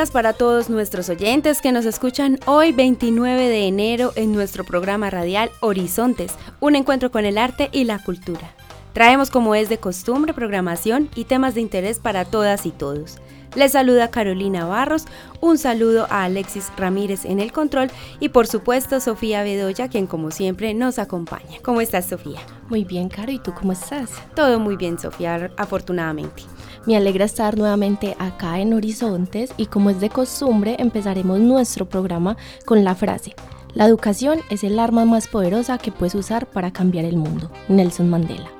Días 0.00 0.10
para 0.10 0.32
todos 0.32 0.70
nuestros 0.70 1.10
oyentes 1.10 1.60
que 1.60 1.72
nos 1.72 1.84
escuchan 1.84 2.38
hoy 2.46 2.72
29 2.72 3.48
de 3.48 3.66
enero 3.66 4.12
en 4.16 4.32
nuestro 4.32 4.64
programa 4.64 5.10
radial 5.10 5.50
Horizontes, 5.60 6.32
un 6.58 6.74
encuentro 6.74 7.10
con 7.10 7.26
el 7.26 7.36
arte 7.36 7.68
y 7.70 7.84
la 7.84 7.98
cultura. 7.98 8.54
Traemos 8.94 9.28
como 9.28 9.54
es 9.54 9.68
de 9.68 9.76
costumbre 9.76 10.32
programación 10.32 11.10
y 11.14 11.24
temas 11.24 11.54
de 11.54 11.60
interés 11.60 11.98
para 11.98 12.24
todas 12.24 12.64
y 12.64 12.70
todos. 12.70 13.18
Les 13.54 13.72
saluda 13.72 14.10
Carolina 14.10 14.64
Barros, 14.64 15.04
un 15.42 15.58
saludo 15.58 16.06
a 16.08 16.24
Alexis 16.24 16.72
Ramírez 16.78 17.26
en 17.26 17.38
el 17.38 17.52
control 17.52 17.90
y 18.20 18.30
por 18.30 18.46
supuesto 18.46 19.00
Sofía 19.00 19.42
Bedoya, 19.42 19.88
quien 19.88 20.06
como 20.06 20.30
siempre 20.30 20.72
nos 20.72 20.98
acompaña. 20.98 21.58
¿Cómo 21.62 21.82
estás 21.82 22.06
Sofía? 22.06 22.40
Muy 22.70 22.84
bien, 22.84 23.10
Caro, 23.10 23.32
¿y 23.32 23.38
tú 23.38 23.52
cómo 23.52 23.72
estás? 23.72 24.12
Todo 24.34 24.60
muy 24.60 24.76
bien, 24.76 24.98
Sofía, 24.98 25.50
afortunadamente. 25.58 26.44
Me 26.86 26.96
alegra 26.96 27.26
estar 27.26 27.58
nuevamente 27.58 28.16
acá 28.18 28.60
en 28.60 28.72
Horizontes 28.72 29.52
y 29.56 29.66
como 29.66 29.90
es 29.90 30.00
de 30.00 30.08
costumbre 30.08 30.76
empezaremos 30.78 31.38
nuestro 31.38 31.88
programa 31.88 32.36
con 32.64 32.84
la 32.84 32.94
frase, 32.94 33.34
la 33.74 33.86
educación 33.86 34.40
es 34.50 34.64
el 34.64 34.78
arma 34.78 35.04
más 35.04 35.28
poderosa 35.28 35.78
que 35.78 35.92
puedes 35.92 36.14
usar 36.14 36.46
para 36.46 36.72
cambiar 36.72 37.04
el 37.04 37.16
mundo. 37.16 37.50
Nelson 37.68 38.10
Mandela. 38.10 38.59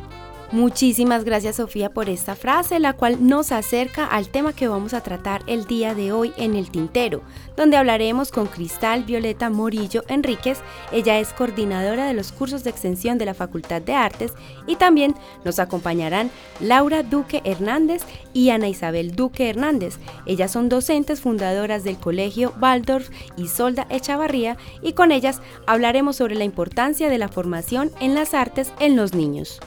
Muchísimas 0.53 1.23
gracias 1.23 1.57
Sofía 1.57 1.91
por 1.91 2.09
esta 2.09 2.35
frase, 2.35 2.81
la 2.81 2.95
cual 2.95 3.25
nos 3.29 3.53
acerca 3.53 4.05
al 4.05 4.29
tema 4.31 4.53
que 4.53 4.67
vamos 4.67 4.95
a 4.95 5.01
tratar 5.01 5.45
el 5.47 5.65
día 5.67 5.95
de 5.95 6.11
hoy 6.11 6.33
en 6.37 6.57
el 6.57 6.73
Tintero, 6.73 7.23
donde 7.57 7.77
hablaremos 7.77 8.33
con 8.33 8.49
Cristal 8.49 9.05
Violeta 9.05 9.49
Morillo 9.49 10.03
Enríquez. 10.09 10.59
Ella 10.91 11.21
es 11.21 11.33
coordinadora 11.33 12.05
de 12.07 12.15
los 12.15 12.33
cursos 12.33 12.65
de 12.65 12.71
extensión 12.71 13.17
de 13.17 13.27
la 13.27 13.35
Facultad 13.35 13.81
de 13.81 13.95
Artes 13.95 14.33
y 14.67 14.75
también 14.75 15.15
nos 15.45 15.61
acompañarán 15.61 16.33
Laura 16.59 17.05
Duque 17.05 17.43
Hernández 17.45 18.03
y 18.33 18.51
Ana 18.51 18.67
Isabel 18.67 19.15
Duque 19.15 19.51
Hernández. 19.51 19.99
Ellas 20.27 20.51
son 20.51 20.69
docentes 20.69 21.21
fundadoras 21.21 21.85
del 21.85 21.97
Colegio 21.97 22.53
Waldorf 22.61 23.09
y 23.37 23.47
Solda 23.47 23.87
Echavarría 23.89 24.57
y 24.83 24.95
con 24.95 25.13
ellas 25.13 25.41
hablaremos 25.69 26.17
sobre 26.17 26.35
la 26.35 26.43
importancia 26.43 27.09
de 27.09 27.19
la 27.19 27.29
formación 27.29 27.93
en 28.01 28.17
las 28.17 28.35
artes 28.35 28.73
en 28.81 28.97
los 28.97 29.15
niños. 29.15 29.61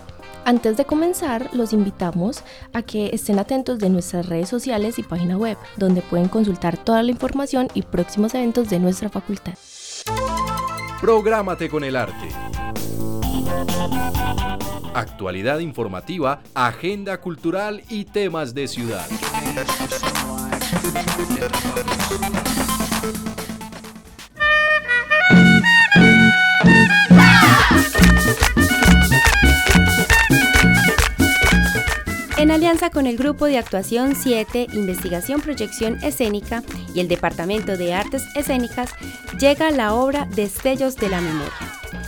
Antes 0.46 0.76
de 0.76 0.84
comenzar, 0.84 1.50
los 1.54 1.72
invitamos 1.72 2.44
a 2.74 2.82
que 2.82 3.12
estén 3.14 3.40
atentos 3.40 3.80
de 3.80 3.90
nuestras 3.90 4.28
redes 4.28 4.50
sociales 4.50 5.00
y 5.00 5.04
página 5.04 5.38
web, 5.38 5.58
donde 5.78 6.02
pueden 6.02 6.28
consultar 6.28 6.78
toda 6.78 7.02
la 7.02 7.12
información 7.12 7.70
y 7.74 7.82
próximos 7.82 8.34
eventos 8.34 8.70
de 8.70 8.80
nuestra 8.80 9.08
facultad. 9.08 9.54
Prográmate 11.00 11.70
con 11.70 11.86
el 11.86 11.96
arte. 11.96 12.28
Actualidad 14.94 15.60
informativa, 15.60 16.42
agenda 16.54 17.20
cultural 17.22 17.82
y 17.90 18.04
temas 18.04 18.54
de 18.54 18.68
ciudad. 18.68 19.08
Alianza 32.54 32.92
con 32.92 33.08
el 33.08 33.18
Grupo 33.18 33.46
de 33.46 33.58
Actuación 33.58 34.16
7, 34.16 34.68
Investigación 34.74 35.42
Proyección 35.42 35.98
Escénica 36.04 36.64
y 36.94 37.00
el 37.00 37.08
Departamento 37.08 37.78
de 37.78 37.94
Artes 37.94 38.24
Escénicas, 38.36 38.92
llega 39.40 39.72
la 39.72 39.96
obra 39.96 40.28
Destellos 40.36 40.96
de 40.96 41.10
la 41.10 41.20
Memoria. 41.20 41.52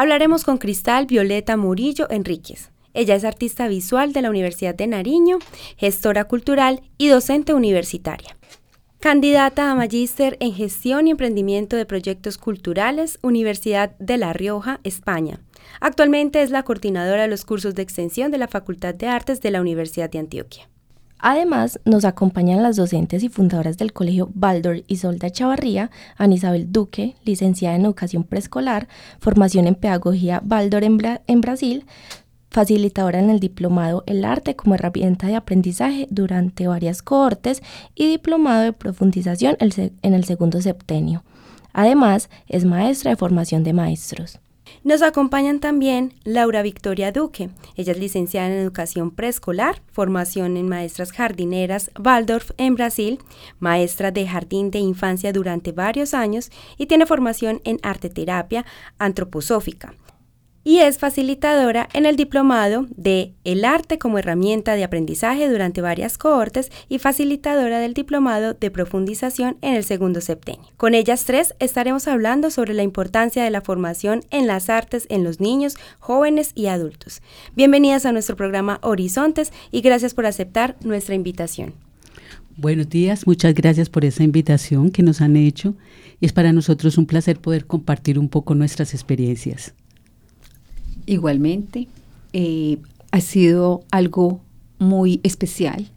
Hablaremos 0.00 0.44
con 0.44 0.58
Cristal 0.58 1.06
Violeta 1.06 1.56
Murillo 1.56 2.08
Enríquez. 2.08 2.70
Ella 2.94 3.16
es 3.16 3.24
artista 3.24 3.66
visual 3.66 4.12
de 4.12 4.22
la 4.22 4.30
Universidad 4.30 4.76
de 4.76 4.86
Nariño, 4.86 5.40
gestora 5.76 6.26
cultural 6.26 6.82
y 6.98 7.08
docente 7.08 7.52
universitaria. 7.52 8.36
Candidata 9.00 9.72
a 9.72 9.74
Magíster 9.74 10.36
en 10.38 10.54
Gestión 10.54 11.08
y 11.08 11.10
Emprendimiento 11.10 11.74
de 11.74 11.84
Proyectos 11.84 12.38
Culturales, 12.38 13.18
Universidad 13.22 13.96
de 13.98 14.18
La 14.18 14.32
Rioja, 14.32 14.78
España. 14.84 15.40
Actualmente 15.80 16.42
es 16.42 16.52
la 16.52 16.62
coordinadora 16.62 17.22
de 17.22 17.28
los 17.28 17.44
cursos 17.44 17.74
de 17.74 17.82
extensión 17.82 18.30
de 18.30 18.38
la 18.38 18.46
Facultad 18.46 18.94
de 18.94 19.08
Artes 19.08 19.40
de 19.40 19.50
la 19.50 19.60
Universidad 19.60 20.08
de 20.08 20.20
Antioquia. 20.20 20.68
Además, 21.18 21.80
nos 21.84 22.04
acompañan 22.04 22.62
las 22.62 22.76
docentes 22.76 23.22
y 23.22 23.28
fundadoras 23.28 23.76
del 23.76 23.92
Colegio 23.92 24.30
Baldor 24.34 24.84
y 24.86 24.96
Solda 24.96 25.30
Chavarría, 25.30 25.90
Anisabel 26.16 26.72
Duque, 26.72 27.16
licenciada 27.24 27.74
en 27.74 27.84
Educación 27.84 28.22
Preescolar, 28.22 28.88
formación 29.18 29.66
en 29.66 29.74
Pedagogía 29.74 30.40
Baldor 30.44 30.84
en, 30.84 31.40
Brasil, 31.40 31.84
facilitadora 32.50 33.18
en 33.18 33.30
el 33.30 33.40
diplomado 33.40 34.04
El 34.06 34.24
arte 34.24 34.54
como 34.54 34.76
herramienta 34.76 35.26
de 35.26 35.34
aprendizaje 35.34 36.06
durante 36.10 36.68
varias 36.68 37.02
cohortes 37.02 37.62
y 37.96 38.08
diplomado 38.08 38.62
de 38.62 38.72
profundización 38.72 39.56
en 39.60 40.14
el 40.14 40.24
segundo 40.24 40.62
septenio. 40.62 41.24
Además, 41.72 42.30
es 42.46 42.64
maestra 42.64 43.10
de 43.10 43.16
formación 43.16 43.64
de 43.64 43.72
maestros. 43.72 44.40
Nos 44.84 45.02
acompañan 45.02 45.60
también 45.60 46.14
Laura 46.24 46.62
Victoria 46.62 47.12
Duque. 47.12 47.50
Ella 47.76 47.92
es 47.92 47.98
licenciada 47.98 48.48
en 48.48 48.54
educación 48.54 49.10
preescolar, 49.10 49.82
formación 49.92 50.56
en 50.56 50.68
maestras 50.68 51.12
jardineras 51.12 51.90
Waldorf 51.98 52.50
en 52.56 52.74
Brasil, 52.74 53.18
maestra 53.58 54.10
de 54.10 54.26
jardín 54.26 54.70
de 54.70 54.78
infancia 54.78 55.32
durante 55.32 55.72
varios 55.72 56.14
años 56.14 56.50
y 56.76 56.86
tiene 56.86 57.06
formación 57.06 57.60
en 57.64 57.78
arte 57.82 58.10
terapia 58.10 58.64
antroposófica 58.98 59.94
y 60.68 60.80
es 60.80 60.98
facilitadora 60.98 61.88
en 61.94 62.04
el 62.04 62.16
diplomado 62.16 62.84
de 62.94 63.32
El 63.42 63.64
arte 63.64 63.98
como 63.98 64.18
herramienta 64.18 64.74
de 64.74 64.84
aprendizaje 64.84 65.48
durante 65.48 65.80
varias 65.80 66.18
cohortes 66.18 66.70
y 66.90 66.98
facilitadora 66.98 67.78
del 67.78 67.94
diplomado 67.94 68.52
de 68.52 68.70
profundización 68.70 69.56
en 69.62 69.76
el 69.76 69.82
segundo 69.82 70.20
septenio. 70.20 70.66
Con 70.76 70.94
ellas 70.94 71.24
tres 71.24 71.54
estaremos 71.58 72.06
hablando 72.06 72.50
sobre 72.50 72.74
la 72.74 72.82
importancia 72.82 73.42
de 73.42 73.50
la 73.50 73.62
formación 73.62 74.20
en 74.30 74.46
las 74.46 74.68
artes 74.68 75.06
en 75.08 75.24
los 75.24 75.40
niños, 75.40 75.78
jóvenes 76.00 76.52
y 76.54 76.66
adultos. 76.66 77.22
Bienvenidas 77.56 78.04
a 78.04 78.12
nuestro 78.12 78.36
programa 78.36 78.78
Horizontes 78.82 79.54
y 79.72 79.80
gracias 79.80 80.12
por 80.12 80.26
aceptar 80.26 80.76
nuestra 80.82 81.14
invitación. 81.14 81.72
Buenos 82.58 82.90
días, 82.90 83.26
muchas 83.26 83.54
gracias 83.54 83.88
por 83.88 84.04
esa 84.04 84.22
invitación 84.22 84.90
que 84.90 85.02
nos 85.02 85.22
han 85.22 85.34
hecho 85.34 85.76
y 86.20 86.26
es 86.26 86.34
para 86.34 86.52
nosotros 86.52 86.98
un 86.98 87.06
placer 87.06 87.40
poder 87.40 87.64
compartir 87.64 88.18
un 88.18 88.28
poco 88.28 88.54
nuestras 88.54 88.92
experiencias. 88.92 89.72
Igualmente, 91.08 91.88
eh, 92.34 92.76
ha 93.12 93.22
sido 93.22 93.82
algo 93.90 94.42
muy 94.78 95.20
especial 95.22 95.88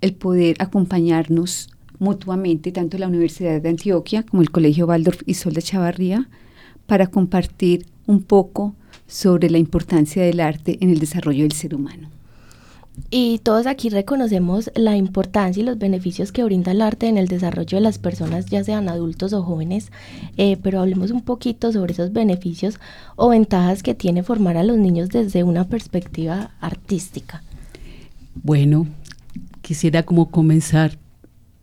el 0.00 0.12
poder 0.12 0.56
acompañarnos 0.58 1.70
mutuamente, 2.00 2.72
tanto 2.72 2.98
la 2.98 3.06
Universidad 3.06 3.62
de 3.62 3.68
Antioquia 3.68 4.24
como 4.24 4.42
el 4.42 4.50
Colegio 4.50 4.86
Waldorf 4.86 5.22
y 5.24 5.34
Sol 5.34 5.52
de 5.52 5.62
Chavarría, 5.62 6.28
para 6.86 7.06
compartir 7.06 7.86
un 8.06 8.24
poco 8.24 8.74
sobre 9.06 9.50
la 9.50 9.58
importancia 9.58 10.20
del 10.24 10.40
arte 10.40 10.78
en 10.80 10.90
el 10.90 10.98
desarrollo 10.98 11.42
del 11.42 11.52
ser 11.52 11.76
humano. 11.76 12.10
Y 13.08 13.38
todos 13.38 13.66
aquí 13.66 13.88
reconocemos 13.88 14.70
la 14.74 14.96
importancia 14.96 15.62
y 15.62 15.64
los 15.64 15.78
beneficios 15.78 16.32
que 16.32 16.44
brinda 16.44 16.72
el 16.72 16.82
arte 16.82 17.08
en 17.08 17.18
el 17.18 17.28
desarrollo 17.28 17.78
de 17.78 17.82
las 17.82 17.98
personas, 17.98 18.46
ya 18.46 18.62
sean 18.62 18.88
adultos 18.88 19.32
o 19.32 19.42
jóvenes, 19.42 19.90
eh, 20.36 20.56
pero 20.62 20.80
hablemos 20.80 21.10
un 21.10 21.22
poquito 21.22 21.72
sobre 21.72 21.92
esos 21.92 22.12
beneficios 22.12 22.78
o 23.16 23.30
ventajas 23.30 23.82
que 23.82 23.94
tiene 23.94 24.22
formar 24.22 24.56
a 24.56 24.64
los 24.64 24.78
niños 24.78 25.08
desde 25.08 25.42
una 25.42 25.68
perspectiva 25.68 26.50
artística. 26.60 27.42
Bueno, 28.34 28.86
quisiera 29.62 30.02
como 30.02 30.30
comenzar 30.30 30.98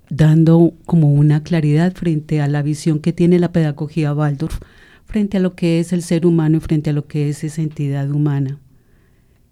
dando 0.10 0.74
como 0.86 1.14
una 1.14 1.44
claridad 1.44 1.94
frente 1.94 2.42
a 2.42 2.48
la 2.48 2.62
visión 2.62 3.00
que 3.00 3.14
tiene 3.14 3.40
la 3.40 3.52
pedagogía 3.52 4.14
Waldorf 4.14 4.60
frente 5.06 5.38
a 5.38 5.40
lo 5.42 5.56
que 5.56 5.80
es 5.80 5.94
el 5.94 6.02
ser 6.02 6.26
humano 6.26 6.58
y 6.58 6.62
frente 6.62 6.90
a 6.90 6.94
lo 6.94 7.08
que 7.08 7.30
es 7.30 7.44
esa 7.44 7.62
entidad 7.62 8.10
humana 8.12 8.60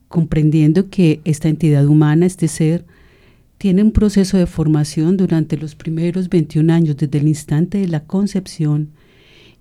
comprendiendo 0.07 0.89
que 0.89 1.21
esta 1.25 1.49
entidad 1.49 1.85
humana, 1.85 2.25
este 2.25 2.47
ser, 2.47 2.85
tiene 3.57 3.83
un 3.83 3.91
proceso 3.91 4.37
de 4.37 4.45
formación 4.45 5.17
durante 5.17 5.57
los 5.57 5.75
primeros 5.75 6.29
21 6.29 6.71
años, 6.71 6.97
desde 6.97 7.17
el 7.17 7.27
instante 7.27 7.77
de 7.79 7.87
la 7.87 8.03
concepción, 8.03 8.89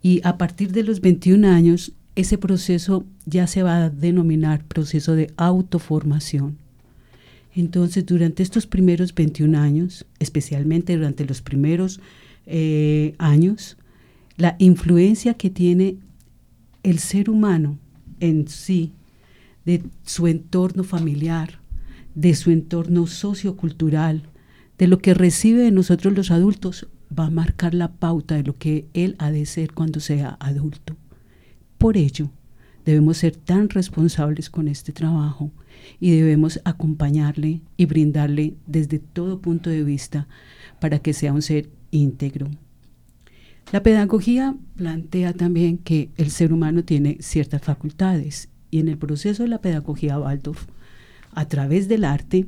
y 0.02 0.20
a 0.25 0.37
partir 0.37 0.73
de 0.73 0.82
los 0.82 1.00
21 1.00 1.49
años, 1.49 1.93
ese 2.17 2.38
proceso 2.38 3.05
ya 3.25 3.46
se 3.46 3.62
va 3.62 3.85
a 3.85 3.91
denominar 3.91 4.64
proceso 4.64 5.14
de 5.14 5.32
autoformación. 5.37 6.58
Entonces, 7.55 8.05
durante 8.05 8.43
estos 8.43 8.67
primeros 8.67 9.14
21 9.14 9.58
años, 9.58 10.06
especialmente 10.19 10.97
durante 10.97 11.25
los 11.25 11.40
primeros 11.40 12.00
eh, 12.47 13.14
años, 13.19 13.76
la 14.37 14.56
influencia 14.58 15.35
que 15.35 15.50
tiene 15.50 15.97
el 16.82 16.99
ser 16.99 17.31
humano 17.31 17.79
en 18.20 18.49
sí 18.49 18.93
de 19.64 19.82
su 20.05 20.26
entorno 20.26 20.84
familiar, 20.84 21.61
de 22.14 22.34
su 22.34 22.50
entorno 22.50 23.06
sociocultural, 23.06 24.28
de 24.78 24.88
lo 24.88 24.99
que 24.99 25.14
recibe 25.14 25.62
de 25.62 25.70
nosotros 25.70 26.14
los 26.14 26.31
adultos, 26.31 26.88
va 27.16 27.26
a 27.26 27.31
marcar 27.31 27.75
la 27.75 27.93
pauta 27.93 28.34
de 28.34 28.43
lo 28.43 28.55
que 28.55 28.88
él 28.94 29.14
ha 29.19 29.31
de 29.31 29.46
ser 29.46 29.72
cuando 29.72 30.00
sea 30.00 30.37
adulto. 30.40 30.96
Por 31.78 31.96
ello, 31.96 32.31
debemos 32.84 33.19
ser 33.19 33.37
tan 33.37 33.69
responsables 33.69 34.50
con 34.50 34.69
este 34.69 34.93
trabajo 34.93 35.50
y 36.00 36.11
debemos 36.11 36.61
acompañarle 36.64 37.61
y 37.76 37.87
brindarle 37.87 38.55
desde 38.66 38.99
todo 38.99 39.40
punto 39.40 39.70
de 39.70 39.84
vista 39.84 40.28
para 40.81 40.99
que 40.99 41.12
sea 41.12 41.32
un 41.32 41.43
ser 41.43 41.70
íntegro. 41.90 42.49
La 43.72 43.82
pedagogía 43.82 44.56
plantea 44.76 45.32
también 45.32 45.78
que 45.78 46.11
el 46.16 46.31
ser 46.31 46.52
humano 46.52 46.84
tiene 46.84 47.19
ciertas 47.20 47.62
facultades 47.62 48.49
y 48.75 48.81
en 48.81 48.88
el 48.88 48.99
proceso 48.99 49.44
de 49.44 49.49
la 49.49 49.61
pedagogía 49.61 50.19
Waldorf, 50.19 50.67
a 51.31 51.47
través 51.47 51.87
del 51.87 52.03
arte, 52.03 52.47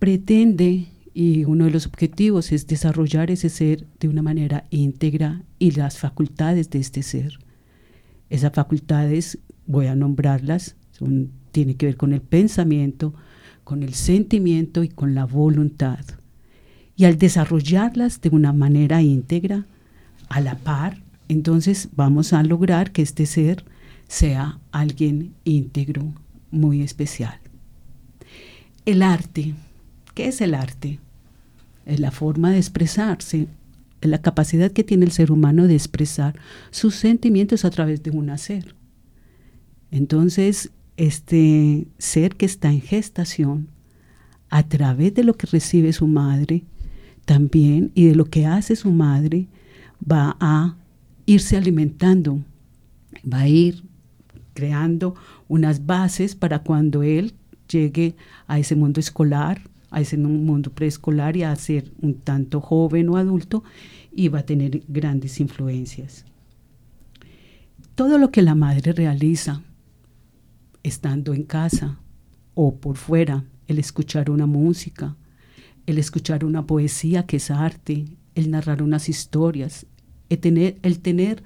pretende, 0.00 0.88
y 1.14 1.44
uno 1.44 1.66
de 1.66 1.70
los 1.70 1.86
objetivos 1.86 2.50
es 2.50 2.66
desarrollar 2.66 3.30
ese 3.30 3.48
ser 3.48 3.86
de 4.00 4.08
una 4.08 4.22
manera 4.22 4.64
íntegra 4.70 5.42
y 5.60 5.70
las 5.70 5.98
facultades 5.98 6.68
de 6.70 6.80
este 6.80 7.04
ser. 7.04 7.38
Esas 8.28 8.54
facultades, 8.54 9.38
voy 9.68 9.86
a 9.86 9.94
nombrarlas, 9.94 10.74
son, 10.90 11.30
tiene 11.52 11.76
que 11.76 11.86
ver 11.86 11.96
con 11.96 12.12
el 12.12 12.22
pensamiento, 12.22 13.14
con 13.62 13.84
el 13.84 13.94
sentimiento 13.94 14.82
y 14.82 14.88
con 14.88 15.14
la 15.14 15.26
voluntad. 15.26 16.04
Y 16.96 17.04
al 17.04 17.18
desarrollarlas 17.18 18.20
de 18.20 18.30
una 18.30 18.52
manera 18.52 19.00
íntegra, 19.00 19.64
a 20.28 20.40
la 20.40 20.56
par, 20.56 21.04
entonces 21.28 21.90
vamos 21.94 22.32
a 22.32 22.42
lograr 22.42 22.90
que 22.90 23.02
este 23.02 23.26
ser 23.26 23.64
sea 24.08 24.58
alguien 24.72 25.34
íntegro, 25.44 26.12
muy 26.50 26.82
especial. 26.82 27.38
El 28.84 29.02
arte, 29.02 29.54
¿qué 30.14 30.28
es 30.28 30.40
el 30.40 30.54
arte? 30.54 31.00
Es 31.84 32.00
la 32.00 32.10
forma 32.10 32.50
de 32.50 32.58
expresarse, 32.58 33.48
es 34.00 34.10
la 34.10 34.22
capacidad 34.22 34.70
que 34.70 34.84
tiene 34.84 35.04
el 35.04 35.12
ser 35.12 35.32
humano 35.32 35.66
de 35.66 35.74
expresar 35.74 36.38
sus 36.70 36.94
sentimientos 36.94 37.64
a 37.64 37.70
través 37.70 38.02
de 38.02 38.10
un 38.10 38.30
hacer. 38.30 38.74
Entonces, 39.90 40.70
este 40.96 41.86
ser 41.98 42.36
que 42.36 42.46
está 42.46 42.70
en 42.70 42.80
gestación, 42.80 43.68
a 44.48 44.62
través 44.62 45.14
de 45.14 45.24
lo 45.24 45.34
que 45.34 45.46
recibe 45.46 45.92
su 45.92 46.06
madre, 46.06 46.64
también, 47.24 47.90
y 47.94 48.04
de 48.06 48.14
lo 48.14 48.26
que 48.26 48.46
hace 48.46 48.76
su 48.76 48.90
madre, 48.92 49.48
va 50.00 50.36
a 50.38 50.76
irse 51.26 51.56
alimentando, 51.56 52.40
va 53.30 53.40
a 53.40 53.48
ir 53.48 53.82
creando 54.56 55.14
unas 55.46 55.86
bases 55.86 56.34
para 56.34 56.60
cuando 56.60 57.04
él 57.04 57.34
llegue 57.68 58.16
a 58.48 58.58
ese 58.58 58.74
mundo 58.74 58.98
escolar, 58.98 59.60
a 59.90 60.00
ese 60.00 60.16
mundo 60.16 60.72
preescolar 60.72 61.36
y 61.36 61.42
a 61.42 61.54
ser 61.54 61.92
un 62.00 62.14
tanto 62.14 62.60
joven 62.60 63.08
o 63.10 63.16
adulto 63.16 63.62
y 64.12 64.28
va 64.28 64.40
a 64.40 64.46
tener 64.46 64.82
grandes 64.88 65.38
influencias. 65.38 66.24
Todo 67.94 68.18
lo 68.18 68.30
que 68.30 68.42
la 68.42 68.54
madre 68.54 68.92
realiza, 68.92 69.62
estando 70.82 71.34
en 71.34 71.44
casa 71.44 72.00
o 72.54 72.76
por 72.76 72.96
fuera, 72.96 73.44
el 73.68 73.78
escuchar 73.78 74.30
una 74.30 74.46
música, 74.46 75.16
el 75.86 75.98
escuchar 75.98 76.44
una 76.44 76.66
poesía 76.66 77.26
que 77.26 77.36
es 77.36 77.50
arte, 77.50 78.06
el 78.34 78.50
narrar 78.50 78.82
unas 78.82 79.08
historias, 79.08 79.86
el 80.28 80.38
tener, 80.38 80.78
el 80.82 81.00
tener 81.00 81.42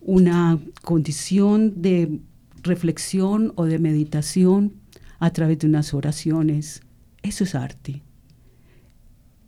una 0.00 0.58
condición 0.82 1.80
de 1.80 2.20
reflexión 2.64 3.52
o 3.56 3.66
de 3.66 3.78
meditación 3.78 4.74
a 5.20 5.30
través 5.30 5.58
de 5.60 5.68
unas 5.68 5.94
oraciones. 5.94 6.82
Eso 7.22 7.44
es 7.44 7.54
arte. 7.54 8.02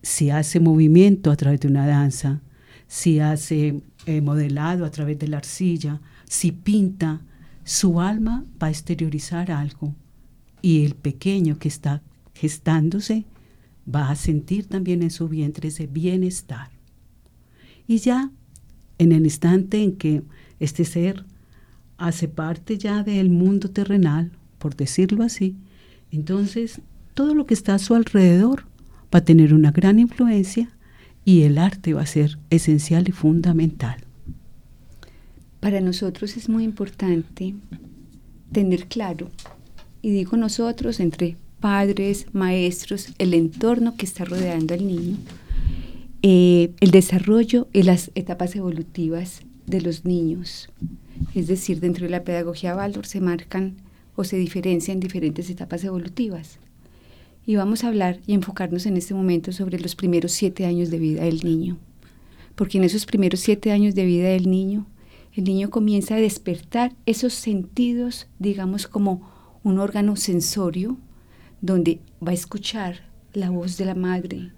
Si 0.02 0.30
hace 0.30 0.60
movimiento 0.60 1.30
a 1.30 1.36
través 1.36 1.60
de 1.60 1.68
una 1.68 1.86
danza, 1.86 2.40
si 2.86 3.18
hace 3.18 3.82
eh, 4.06 4.20
modelado 4.20 4.84
a 4.84 4.90
través 4.90 5.18
de 5.18 5.28
la 5.28 5.38
arcilla, 5.38 6.00
si 6.28 6.52
pinta, 6.52 7.22
su 7.64 8.00
alma 8.00 8.44
va 8.62 8.68
a 8.68 8.70
exteriorizar 8.70 9.50
algo 9.50 9.94
y 10.62 10.84
el 10.84 10.94
pequeño 10.94 11.58
que 11.58 11.68
está 11.68 12.02
gestándose 12.34 13.24
va 13.92 14.10
a 14.10 14.16
sentir 14.16 14.66
también 14.66 15.02
en 15.02 15.10
su 15.10 15.28
vientre 15.28 15.68
ese 15.68 15.86
bienestar. 15.86 16.70
Y 17.88 17.98
ya 17.98 18.30
en 18.98 19.12
el 19.12 19.24
instante 19.24 19.82
en 19.82 19.96
que 19.96 20.22
este 20.60 20.84
ser 20.84 21.24
hace 21.98 22.28
parte 22.28 22.78
ya 22.78 23.02
del 23.02 23.30
mundo 23.30 23.70
terrenal, 23.70 24.30
por 24.58 24.76
decirlo 24.76 25.22
así, 25.24 25.56
entonces 26.10 26.80
todo 27.14 27.34
lo 27.34 27.46
que 27.46 27.54
está 27.54 27.74
a 27.74 27.78
su 27.78 27.94
alrededor 27.94 28.64
va 29.14 29.20
a 29.20 29.24
tener 29.24 29.54
una 29.54 29.70
gran 29.70 29.98
influencia 29.98 30.70
y 31.24 31.42
el 31.42 31.58
arte 31.58 31.94
va 31.94 32.02
a 32.02 32.06
ser 32.06 32.38
esencial 32.50 33.08
y 33.08 33.12
fundamental. 33.12 33.96
Para 35.60 35.80
nosotros 35.80 36.36
es 36.36 36.48
muy 36.48 36.64
importante 36.64 37.54
tener 38.52 38.86
claro 38.86 39.30
y 40.02 40.10
digo 40.10 40.36
nosotros, 40.36 41.00
entre 41.00 41.36
padres, 41.58 42.26
maestros, 42.32 43.12
el 43.18 43.34
entorno 43.34 43.96
que 43.96 44.06
está 44.06 44.24
rodeando 44.24 44.74
al 44.74 44.86
niño, 44.86 45.16
eh, 46.22 46.72
el 46.80 46.90
desarrollo 46.90 47.66
y 47.72 47.82
las 47.82 48.10
etapas 48.14 48.54
evolutivas 48.54 49.42
de 49.66 49.80
los 49.80 50.04
niños. 50.04 50.68
Es 51.34 51.46
decir, 51.46 51.80
dentro 51.80 52.04
de 52.04 52.10
la 52.10 52.24
pedagogía 52.24 52.76
Waldorf 52.76 53.06
se 53.06 53.20
marcan 53.20 53.76
o 54.14 54.24
se 54.24 54.36
diferencian 54.36 55.00
diferentes 55.00 55.50
etapas 55.50 55.84
evolutivas. 55.84 56.58
Y 57.44 57.56
vamos 57.56 57.84
a 57.84 57.88
hablar 57.88 58.20
y 58.26 58.34
enfocarnos 58.34 58.86
en 58.86 58.96
este 58.96 59.14
momento 59.14 59.52
sobre 59.52 59.78
los 59.78 59.94
primeros 59.94 60.32
siete 60.32 60.66
años 60.66 60.90
de 60.90 60.98
vida 60.98 61.24
del 61.24 61.44
niño. 61.44 61.78
Porque 62.54 62.78
en 62.78 62.84
esos 62.84 63.06
primeros 63.06 63.40
siete 63.40 63.70
años 63.70 63.94
de 63.94 64.04
vida 64.04 64.28
del 64.28 64.50
niño, 64.50 64.86
el 65.34 65.44
niño 65.44 65.70
comienza 65.70 66.14
a 66.14 66.20
despertar 66.20 66.94
esos 67.04 67.34
sentidos, 67.34 68.26
digamos, 68.38 68.86
como 68.86 69.30
un 69.62 69.78
órgano 69.78 70.16
sensorio, 70.16 70.96
donde 71.60 72.00
va 72.26 72.30
a 72.30 72.34
escuchar 72.34 73.02
la 73.32 73.50
voz 73.50 73.76
de 73.76 73.84
la 73.84 73.94
madre. 73.94 74.52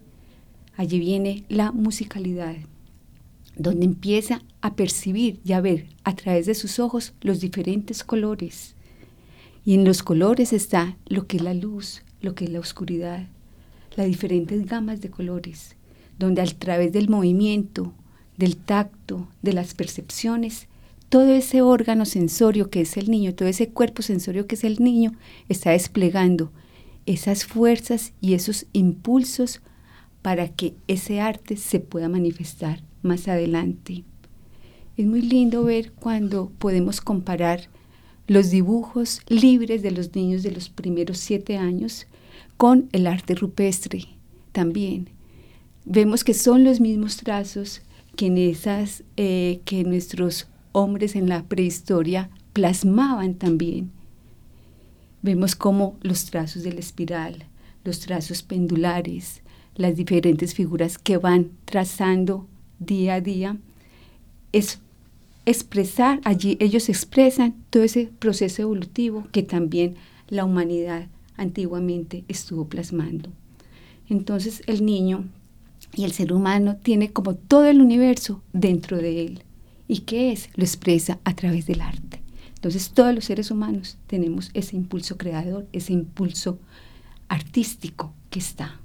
Allí 0.76 1.00
viene 1.00 1.44
la 1.48 1.72
musicalidad, 1.72 2.54
donde 3.58 3.84
empieza 3.84 4.40
a 4.60 4.74
percibir 4.74 5.40
y 5.44 5.52
a 5.52 5.60
ver 5.60 5.86
a 6.04 6.14
través 6.14 6.46
de 6.46 6.54
sus 6.54 6.78
ojos 6.78 7.12
los 7.20 7.40
diferentes 7.40 8.04
colores. 8.04 8.76
Y 9.64 9.74
en 9.74 9.84
los 9.84 10.02
colores 10.02 10.52
está 10.52 10.96
lo 11.06 11.26
que 11.26 11.36
es 11.36 11.42
la 11.42 11.54
luz, 11.54 12.02
lo 12.22 12.34
que 12.34 12.44
es 12.44 12.50
la 12.50 12.60
oscuridad, 12.60 13.26
las 13.96 14.06
diferentes 14.06 14.64
gamas 14.66 15.00
de 15.00 15.10
colores, 15.10 15.76
donde 16.18 16.40
a 16.40 16.46
través 16.46 16.92
del 16.92 17.08
movimiento, 17.08 17.92
del 18.36 18.56
tacto, 18.56 19.28
de 19.42 19.52
las 19.52 19.74
percepciones, 19.74 20.68
todo 21.08 21.32
ese 21.32 21.60
órgano 21.60 22.04
sensorio 22.04 22.70
que 22.70 22.82
es 22.82 22.96
el 22.96 23.10
niño, 23.10 23.34
todo 23.34 23.48
ese 23.48 23.70
cuerpo 23.70 24.02
sensorio 24.02 24.46
que 24.46 24.54
es 24.54 24.64
el 24.64 24.82
niño, 24.82 25.12
está 25.48 25.70
desplegando 25.70 26.52
esas 27.06 27.44
fuerzas 27.44 28.12
y 28.20 28.34
esos 28.34 28.66
impulsos 28.72 29.62
para 30.22 30.48
que 30.48 30.74
ese 30.86 31.20
arte 31.20 31.56
se 31.56 31.80
pueda 31.80 32.08
manifestar 32.08 32.87
más 33.02 33.28
adelante. 33.28 34.04
Es 34.96 35.06
muy 35.06 35.22
lindo 35.22 35.64
ver 35.64 35.92
cuando 35.92 36.50
podemos 36.58 37.00
comparar 37.00 37.68
los 38.26 38.50
dibujos 38.50 39.22
libres 39.28 39.82
de 39.82 39.90
los 39.90 40.14
niños 40.14 40.42
de 40.42 40.50
los 40.50 40.68
primeros 40.68 41.18
siete 41.18 41.56
años 41.56 42.06
con 42.56 42.88
el 42.92 43.06
arte 43.06 43.34
rupestre 43.34 44.04
también. 44.52 45.08
Vemos 45.84 46.24
que 46.24 46.34
son 46.34 46.64
los 46.64 46.80
mismos 46.80 47.16
trazos 47.16 47.80
que, 48.16 48.26
en 48.26 48.36
esas, 48.36 49.04
eh, 49.16 49.60
que 49.64 49.84
nuestros 49.84 50.48
hombres 50.72 51.16
en 51.16 51.28
la 51.28 51.44
prehistoria 51.44 52.28
plasmaban 52.52 53.34
también. 53.34 53.90
Vemos 55.22 55.54
como 55.54 55.96
los 56.02 56.26
trazos 56.26 56.64
de 56.64 56.72
la 56.72 56.80
espiral, 56.80 57.46
los 57.84 58.00
trazos 58.00 58.42
pendulares, 58.42 59.42
las 59.74 59.96
diferentes 59.96 60.54
figuras 60.54 60.98
que 60.98 61.16
van 61.16 61.52
trazando 61.64 62.46
día 62.78 63.14
a 63.14 63.20
día, 63.20 63.56
es 64.52 64.80
expresar, 65.46 66.20
allí 66.24 66.56
ellos 66.60 66.88
expresan 66.88 67.54
todo 67.70 67.82
ese 67.82 68.10
proceso 68.18 68.62
evolutivo 68.62 69.26
que 69.32 69.42
también 69.42 69.96
la 70.28 70.44
humanidad 70.44 71.06
antiguamente 71.36 72.24
estuvo 72.28 72.66
plasmando. 72.66 73.30
Entonces 74.08 74.62
el 74.66 74.84
niño 74.84 75.24
y 75.94 76.04
el 76.04 76.12
ser 76.12 76.32
humano 76.32 76.76
tiene 76.82 77.12
como 77.12 77.34
todo 77.34 77.66
el 77.66 77.80
universo 77.80 78.42
dentro 78.52 78.98
de 78.98 79.24
él. 79.24 79.42
¿Y 79.86 80.00
qué 80.00 80.32
es? 80.32 80.50
Lo 80.54 80.64
expresa 80.64 81.18
a 81.24 81.34
través 81.34 81.66
del 81.66 81.80
arte. 81.80 82.20
Entonces 82.54 82.90
todos 82.90 83.14
los 83.14 83.24
seres 83.24 83.50
humanos 83.50 83.96
tenemos 84.06 84.50
ese 84.52 84.76
impulso 84.76 85.16
creador, 85.16 85.66
ese 85.72 85.92
impulso 85.92 86.58
artístico 87.28 88.12
que 88.30 88.38
está 88.38 88.80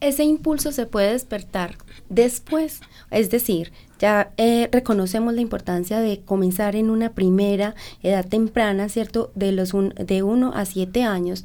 ese 0.00 0.24
impulso 0.24 0.72
se 0.72 0.86
puede 0.86 1.12
despertar 1.12 1.76
después, 2.08 2.80
es 3.10 3.30
decir, 3.30 3.72
ya 3.98 4.32
eh, 4.36 4.68
reconocemos 4.70 5.34
la 5.34 5.40
importancia 5.40 6.00
de 6.00 6.20
comenzar 6.20 6.76
en 6.76 6.90
una 6.90 7.12
primera 7.14 7.74
edad 8.02 8.26
temprana, 8.26 8.88
¿cierto? 8.88 9.32
De 9.34 9.52
los 9.52 9.72
de 9.72 10.22
1 10.22 10.52
a 10.54 10.64
7 10.64 11.02
años. 11.02 11.44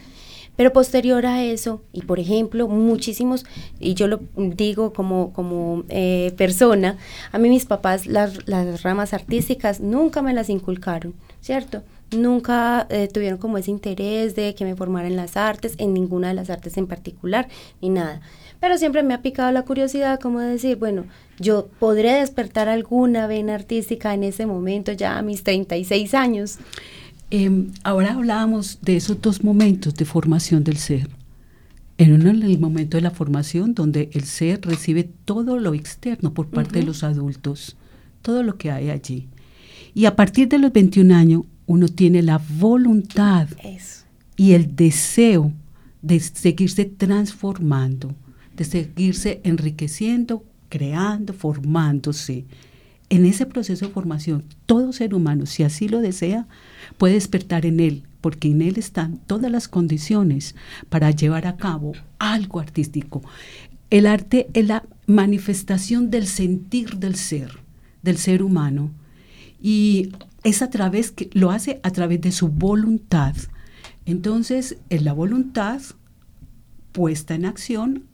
Pero 0.57 0.73
posterior 0.73 1.25
a 1.25 1.43
eso, 1.43 1.81
y 1.93 2.01
por 2.01 2.19
ejemplo, 2.19 2.67
muchísimos, 2.67 3.45
y 3.79 3.93
yo 3.93 4.07
lo 4.07 4.19
digo 4.35 4.91
como, 4.91 5.31
como 5.31 5.85
eh, 5.87 6.33
persona, 6.37 6.97
a 7.31 7.39
mí 7.39 7.47
mis 7.47 7.65
papás 7.65 8.05
las, 8.05 8.47
las 8.47 8.83
ramas 8.83 9.13
artísticas 9.13 9.79
nunca 9.79 10.21
me 10.21 10.33
las 10.33 10.49
inculcaron, 10.49 11.15
¿cierto? 11.39 11.83
Nunca 12.11 12.87
eh, 12.89 13.07
tuvieron 13.07 13.39
como 13.39 13.57
ese 13.57 13.71
interés 13.71 14.35
de 14.35 14.55
que 14.55 14.65
me 14.65 14.75
formara 14.75 15.07
en 15.07 15.15
las 15.15 15.37
artes, 15.37 15.75
en 15.77 15.93
ninguna 15.93 16.29
de 16.29 16.33
las 16.33 16.49
artes 16.49 16.77
en 16.77 16.87
particular, 16.87 17.47
ni 17.81 17.89
nada. 17.89 18.21
Pero 18.59 18.77
siempre 18.77 19.01
me 19.03 19.13
ha 19.13 19.21
picado 19.21 19.51
la 19.51 19.63
curiosidad 19.63 20.19
como 20.19 20.39
de 20.39 20.51
decir, 20.51 20.77
bueno, 20.77 21.05
yo 21.39 21.69
podré 21.79 22.13
despertar 22.13 22.69
alguna 22.69 23.27
vena 23.27 23.55
artística 23.55 24.13
en 24.13 24.23
ese 24.23 24.45
momento, 24.45 24.91
ya 24.91 25.17
a 25.17 25.21
mis 25.21 25.43
36 25.43 26.13
años. 26.13 26.59
Em, 27.31 27.71
ahora 27.83 28.13
hablábamos 28.13 28.79
de 28.81 28.97
esos 28.97 29.21
dos 29.21 29.43
momentos 29.43 29.95
de 29.95 30.05
formación 30.05 30.63
del 30.63 30.77
ser. 30.77 31.09
En 31.97 32.13
uno, 32.13 32.29
el 32.29 32.59
momento 32.59 32.97
de 32.97 33.01
la 33.01 33.11
formación, 33.11 33.73
donde 33.73 34.09
el 34.13 34.25
ser 34.25 34.61
recibe 34.63 35.09
todo 35.25 35.57
lo 35.57 35.73
externo 35.73 36.33
por 36.33 36.47
parte 36.47 36.79
de 36.79 36.85
los 36.85 37.03
adultos, 37.03 37.77
todo 38.21 38.43
lo 38.43 38.57
que 38.57 38.71
hay 38.71 38.89
allí. 38.89 39.29
Y 39.93 40.05
a 40.05 40.15
partir 40.15 40.47
de 40.47 40.57
los 40.57 40.73
21 40.73 41.13
años, 41.15 41.43
uno 41.65 41.87
tiene 41.87 42.21
la 42.21 42.39
voluntad 42.59 43.47
y 44.35 44.53
el 44.53 44.75
deseo 44.75 45.53
de 46.01 46.19
seguirse 46.19 46.85
transformando 46.85 48.15
de 48.55 48.65
seguirse 48.65 49.41
enriqueciendo, 49.43 50.45
creando, 50.69 51.33
formándose. 51.33 52.45
En 53.09 53.25
ese 53.25 53.45
proceso 53.45 53.87
de 53.87 53.91
formación, 53.91 54.43
todo 54.65 54.93
ser 54.93 55.13
humano, 55.13 55.45
si 55.45 55.63
así 55.63 55.89
lo 55.89 55.99
desea, 55.99 56.47
puede 56.97 57.15
despertar 57.15 57.65
en 57.65 57.79
él, 57.79 58.03
porque 58.21 58.49
en 58.49 58.61
él 58.61 58.77
están 58.77 59.17
todas 59.25 59.51
las 59.51 59.67
condiciones 59.67 60.55
para 60.89 61.11
llevar 61.11 61.47
a 61.47 61.57
cabo 61.57 61.93
algo 62.19 62.59
artístico. 62.59 63.21
El 63.89 64.05
arte 64.05 64.47
es 64.53 64.67
la 64.67 64.83
manifestación 65.07 66.09
del 66.09 66.27
sentir 66.27 66.97
del 66.97 67.15
ser, 67.15 67.59
del 68.01 68.17
ser 68.17 68.43
humano, 68.43 68.91
y 69.61 70.11
es 70.43 70.61
a 70.61 70.69
través 70.69 71.11
que 71.11 71.29
lo 71.33 71.51
hace 71.51 71.79
a 71.83 71.91
través 71.91 72.21
de 72.21 72.31
su 72.31 72.47
voluntad. 72.47 73.35
Entonces, 74.05 74.77
es 74.89 75.03
la 75.03 75.13
voluntad 75.13 75.81
puesta 76.91 77.35
en 77.35 77.45
acción 77.45 78.05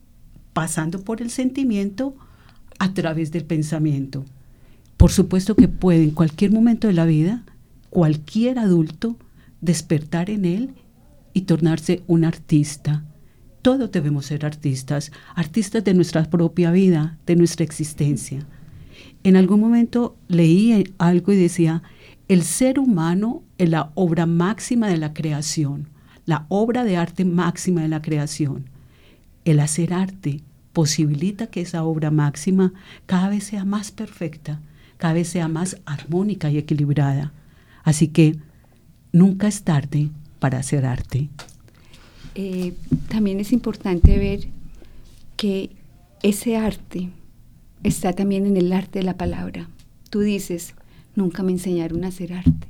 pasando 0.54 1.04
por 1.04 1.22
el 1.22 1.30
sentimiento 1.30 2.16
a 2.80 2.94
través 2.94 3.32
del 3.32 3.46
pensamiento. 3.46 4.26
Por 4.98 5.12
supuesto 5.12 5.56
que 5.56 5.68
puede 5.68 6.04
en 6.04 6.12
cualquier 6.12 6.52
momento 6.52 6.88
de 6.88 6.94
la 6.94 7.06
vida 7.06 7.44
cualquier 7.90 8.60
adulto 8.60 9.18
despertar 9.62 10.30
en 10.30 10.46
él 10.46 10.74
y 11.34 11.42
tornarse 11.42 12.04
un 12.08 12.26
artista. 12.26 13.06
Todos 13.62 13.92
debemos 13.92 14.28
ser 14.28 14.46
artistas, 14.46 15.12
artistas 15.36 15.84
de 15.84 15.94
nuestra 15.94 16.24
propia 16.26 16.72
vida, 16.72 17.18
de 17.26 17.36
nuestra 17.36 17.64
existencia. 17.64 18.46
En 19.24 19.36
algún 19.36 19.60
momento 19.60 20.16
leí 20.28 20.94
algo 20.98 21.34
y 21.34 21.36
decía, 21.36 21.84
el 22.28 22.44
ser 22.44 22.80
humano 22.80 23.44
es 23.58 23.70
la 23.70 23.92
obra 23.96 24.26
máxima 24.26 24.88
de 24.88 24.98
la 24.98 25.14
creación, 25.14 25.88
la 26.26 26.46
obra 26.50 26.84
de 26.84 26.98
arte 26.98 27.24
máxima 27.24 27.82
de 27.82 27.88
la 27.88 28.02
creación. 28.02 28.70
El 29.46 29.62
hacer 29.62 29.94
arte 29.94 30.42
posibilita 30.74 31.48
que 31.48 31.62
esa 31.62 31.84
obra 31.84 32.12
máxima 32.12 32.74
cada 33.06 33.30
vez 33.30 33.46
sea 33.46 33.64
más 33.64 33.92
perfecta, 33.92 34.60
cada 34.98 35.14
vez 35.14 35.30
sea 35.30 35.48
más 35.48 35.78
armónica 35.86 36.50
y 36.50 36.58
equilibrada. 36.58 37.32
Así 37.84 38.10
que 38.10 38.38
nunca 39.14 39.48
es 39.48 39.64
tarde 39.64 40.10
para 40.40 40.60
hacer 40.60 40.86
arte. 40.86 41.30
Eh, 42.36 42.74
también 43.08 43.40
es 43.40 43.54
importante 43.54 44.18
ver 44.20 44.50
que 45.38 45.72
ese 46.24 46.58
arte 46.58 47.10
está 47.84 48.12
también 48.12 48.46
en 48.46 48.58
el 48.58 48.74
arte 48.74 49.00
de 49.00 49.06
la 49.06 49.18
palabra. 49.18 49.70
Tú 50.10 50.20
dices, 50.20 50.76
nunca 51.18 51.44
me 51.44 51.52
enseñaron 51.52 52.06
a 52.06 52.08
hacer 52.08 52.32
arte, 52.32 52.68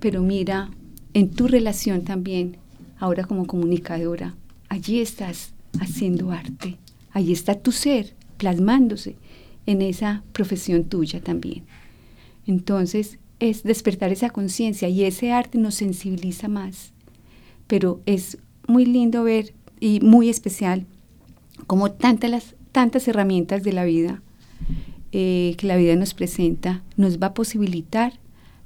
pero 0.00 0.22
mira, 0.22 0.70
en 1.12 1.30
tu 1.30 1.46
relación 1.46 2.02
también, 2.04 2.56
ahora 2.98 3.24
como 3.24 3.46
comunicadora, 3.46 4.34
allí 4.68 5.00
estás 5.00 5.52
haciendo 5.80 6.30
arte. 6.30 6.78
Allí 7.12 7.32
está 7.32 7.54
tu 7.54 7.72
ser 7.72 8.14
plasmándose 8.38 9.16
en 9.66 9.82
esa 9.82 10.24
profesión 10.32 10.84
tuya 10.84 11.20
también. 11.20 11.64
Entonces, 12.46 13.18
es 13.38 13.62
despertar 13.62 14.12
esa 14.12 14.30
conciencia 14.30 14.88
y 14.88 15.04
ese 15.04 15.32
arte 15.32 15.58
nos 15.58 15.74
sensibiliza 15.74 16.48
más. 16.48 16.92
Pero 17.66 18.00
es 18.06 18.38
muy 18.66 18.86
lindo 18.86 19.24
ver 19.24 19.52
y 19.78 20.00
muy 20.00 20.28
especial 20.28 20.86
como 21.66 21.92
tantas, 21.92 22.30
las, 22.30 22.54
tantas 22.72 23.06
herramientas 23.08 23.62
de 23.62 23.72
la 23.72 23.84
vida 23.84 24.22
eh, 25.12 25.54
que 25.58 25.66
la 25.66 25.76
vida 25.76 25.94
nos 25.96 26.14
presenta 26.14 26.82
nos 26.96 27.18
va 27.18 27.28
a 27.28 27.34
posibilitar 27.34 28.14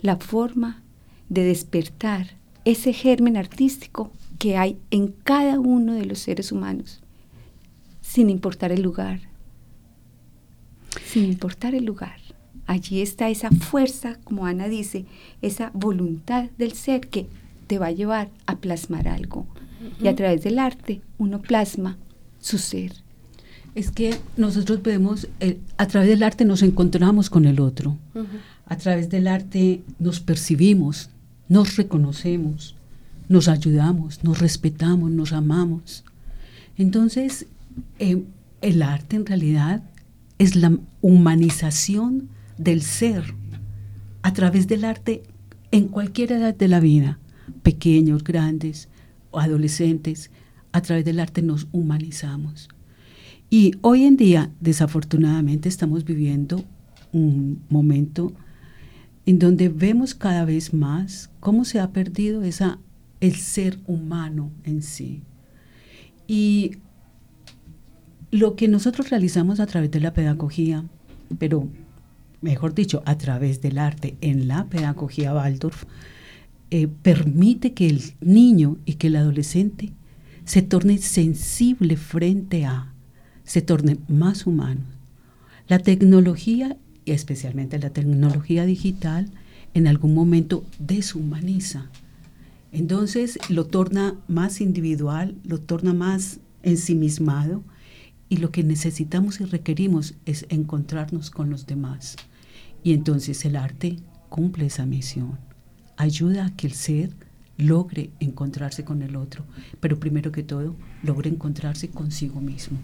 la 0.01 0.17
forma 0.17 0.83
de 1.29 1.45
despertar 1.45 2.37
ese 2.65 2.93
germen 2.93 3.37
artístico 3.37 4.13
que 4.39 4.57
hay 4.57 4.79
en 4.91 5.09
cada 5.09 5.59
uno 5.59 5.95
de 5.95 6.05
los 6.05 6.19
seres 6.21 6.53
humanos, 6.53 7.01
sin 8.01 8.31
importar 8.31 8.73
el 8.73 8.83
lugar, 8.83 9.21
sin 11.05 11.25
importar 11.25 11.75
el 11.75 11.85
lugar. 11.85 12.21
Allí 12.67 13.01
está 13.01 13.29
esa 13.31 13.51
fuerza, 13.51 14.19
como 14.25 14.47
Ana 14.47 14.69
dice, 14.69 15.07
esa 15.43 15.71
voluntad 15.73 16.51
del 16.59 16.73
ser 16.73 17.09
que 17.09 17.29
te 17.67 17.79
va 17.79 17.87
a 17.87 17.93
llevar 17.93 18.31
a 18.47 18.57
plasmar 18.59 19.09
algo. 19.09 19.47
Y 20.01 20.09
a 20.09 20.17
través 20.17 20.43
del 20.43 20.59
arte 20.59 21.01
uno 21.19 21.41
plasma 21.43 21.97
su 22.41 22.59
ser. 22.59 23.06
Es 23.77 23.91
que 23.91 24.17
nosotros 24.39 24.83
vemos, 24.83 25.29
eh, 25.39 25.61
a 25.77 25.87
través 25.87 26.09
del 26.09 26.23
arte 26.23 26.47
nos 26.47 26.63
encontramos 26.63 27.29
con 27.29 27.45
el 27.45 27.61
otro. 27.61 27.99
A 28.65 28.77
través 28.79 29.11
del 29.11 29.29
arte 29.29 29.83
nos 29.99 30.19
percibimos, 30.21 31.11
nos 31.51 31.77
reconocemos, 31.77 32.75
nos 33.29 33.49
ayudamos, 33.49 34.25
nos 34.25 34.39
respetamos, 34.39 35.11
nos 35.11 35.35
amamos. 35.35 36.05
Entonces, 36.79 37.49
eh, 37.99 38.25
el 38.63 38.81
arte 38.81 39.17
en 39.17 39.27
realidad 39.27 39.83
es 40.39 40.57
la 40.57 40.79
humanización 41.03 42.31
del 42.57 42.81
ser 42.81 43.35
a 44.23 44.33
través 44.33 44.69
del 44.69 44.87
arte 44.87 45.23
en 45.71 45.89
cualquier 45.89 46.33
edad 46.33 46.55
de 46.55 46.69
la 46.69 46.81
vida, 46.81 47.19
pequeños, 47.63 48.25
grandes, 48.25 48.89
adolescentes, 49.35 50.31
a 50.73 50.81
través 50.81 51.05
del 51.05 51.21
arte 51.21 51.43
nos 51.43 51.69
humanizamos. 51.73 52.71
Y 53.49 53.75
hoy 53.81 54.05
en 54.05 54.17
día, 54.17 54.51
desafortunadamente, 54.61 55.69
estamos 55.69 56.05
viviendo 56.05 56.65
un 57.13 57.63
momento 57.69 58.33
en 59.25 59.39
donde 59.39 59.69
vemos 59.69 60.15
cada 60.15 60.45
vez 60.45 60.75
más 60.75 61.31
cómo 61.41 61.65
se 61.65 61.81
ha 61.81 61.91
perdido 61.91 62.43
esa, 62.43 62.79
el 63.21 63.35
ser 63.37 63.79
humano 63.87 64.51
en 64.65 64.83
sí. 64.83 65.23
Y 66.27 66.79
lo 68.31 68.57
que 68.57 68.69
nosotros 68.69 69.11
realizamos 69.11 69.61
a 69.61 69.67
través 69.67 69.91
de 69.91 70.01
la 70.01 70.13
pedagogía, 70.13 70.85
pero 71.39 71.69
mejor 72.41 72.75
dicho, 72.75 73.03
a 73.07 73.17
través 73.17 73.61
del 73.61 73.79
arte 73.79 74.17
en 74.21 74.49
la 74.49 74.67
pedagogía 74.67 75.35
Waldorf, 75.35 75.85
eh, 76.71 76.89
permite 76.89 77.75
que 77.75 77.89
el 77.89 78.03
niño 78.21 78.79
y 78.85 78.95
que 78.95 79.07
el 79.07 79.17
adolescente 79.17 79.93
se 80.45 80.63
torne 80.63 80.99
sensible 80.99 81.97
frente 81.97 82.65
a, 82.65 82.93
se 83.47 83.63
torne 83.63 83.97
más 84.09 84.47
humano. 84.47 84.83
La 85.69 85.79
tecnología, 85.79 86.77
y 87.05 87.13
especialmente 87.13 87.79
la 87.79 87.91
tecnología 87.91 88.67
digital, 88.67 89.31
en 89.73 89.87
algún 89.87 90.15
momento 90.15 90.65
deshumaniza. 90.79 91.91
Entonces 92.73 93.39
lo 93.49 93.67
torna 93.67 94.17
más 94.29 94.61
individual, 94.61 95.35
lo 95.45 95.59
torna 95.59 95.95
más 95.95 96.41
ensimismado 96.63 97.63
y 98.29 98.39
lo 98.39 98.51
que 98.51 98.65
necesitamos 98.65 99.41
y 99.41 99.45
requerimos 99.45 100.15
es 100.27 100.47
encontrarnos 100.49 101.31
con 101.31 101.49
los 101.49 101.67
demás. 101.67 102.17
Y 102.83 102.93
entonces 102.93 103.45
el 103.45 103.57
arte 103.57 103.97
cumple 104.29 104.67
esa 104.67 104.87
misión, 104.87 105.39
ayuda 105.97 106.47
a 106.47 106.57
que 106.57 106.67
el 106.67 106.73
ser 106.73 107.11
logre 107.59 108.11
encontrarse 108.21 108.85
con 108.85 109.03
el 109.03 109.17
otro, 109.17 109.45
pero 109.81 109.99
primero 109.99 110.31
que 110.31 110.43
todo 110.43 110.75
logre 111.03 111.31
encontrarse 111.31 111.89
consigo 111.89 112.41
mismo. 112.41 112.79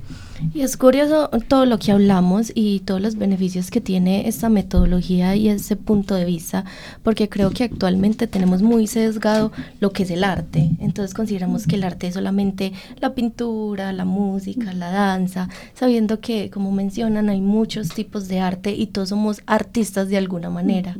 Y 0.55 0.61
es 0.61 0.77
curioso 0.77 1.29
todo 1.49 1.67
lo 1.67 1.79
que 1.79 1.93
hablamos 1.93 2.53
y 2.55 2.81
todos 2.81 3.01
los 3.01 3.17
beneficios 3.17 3.71
que 3.71 3.81
tiene 3.81 4.29
esta 4.29 4.49
metodología 4.49 5.37
y 5.37 5.49
ese 5.49 5.77
punto 5.77 6.15
de 6.15 6.25
vista, 6.25 6.65
porque 7.03 7.29
creo 7.29 7.51
que 7.51 7.65
actualmente 7.65 8.27
tenemos 8.27 8.63
muy 8.63 8.87
sesgado 8.87 9.53
lo 9.81 9.93
que 9.93 10.05
es 10.05 10.11
el 10.11 10.25
arte. 10.25 10.71
Entonces 10.79 11.15
consideramos 11.15 11.67
que 11.67 11.77
el 11.77 11.85
arte 11.85 12.07
es 12.07 12.15
solamente 12.15 12.73
la 13.01 13.15
pintura, 13.15 13.93
la 13.93 14.05
música, 14.05 14.73
la 14.73 14.91
danza, 14.91 15.49
sabiendo 15.75 16.21
que, 16.21 16.51
como 16.51 16.73
mencionan, 16.73 17.29
hay 17.29 17.41
muchos 17.41 17.91
tipos 17.91 18.29
de 18.29 18.41
arte 18.41 18.73
y 18.75 18.87
todos 18.87 19.11
somos 19.11 19.43
artistas 19.47 20.09
de 20.09 20.17
alguna 20.17 20.49
manera. 20.49 20.97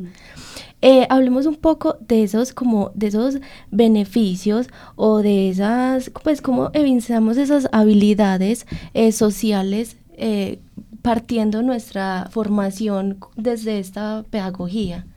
Eh, 0.85 1.07
hablemos 1.09 1.45
un 1.45 1.55
poco 1.55 1.95
de 2.01 2.23
esos 2.23 2.51
como 2.51 2.91
de 2.93 3.07
esos 3.07 3.37
beneficios 3.71 4.67
o 4.97 5.19
de 5.19 5.49
esas 5.49 6.11
pues 6.25 6.41
cómo 6.41 6.71
evidenciamos 6.73 7.37
esas 7.37 7.69
habilidades 7.71 8.67
eh, 8.93 9.13
sociales 9.13 9.95
eh, 10.17 10.59
partiendo 11.01 11.61
nuestra 11.61 12.27
formación 12.31 13.17
desde 13.37 13.79
esta 13.79 14.25
pedagogía. 14.29 15.07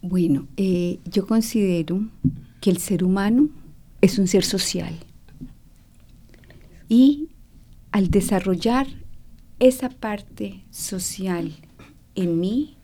Bueno, 0.00 0.46
yo 0.56 1.26
considero 1.26 2.06
que 2.60 2.70
el 2.70 2.76
ser 2.76 3.02
humano 3.02 3.48
es 4.00 4.20
un 4.20 4.28
ser 4.28 4.44
social 4.44 4.94
y 6.88 7.30
al 7.90 8.10
desarrollar 8.10 8.86
esa 9.58 9.88
parte 9.88 10.62
social 10.70 11.52
en 12.14 12.38
mí, 12.38 12.76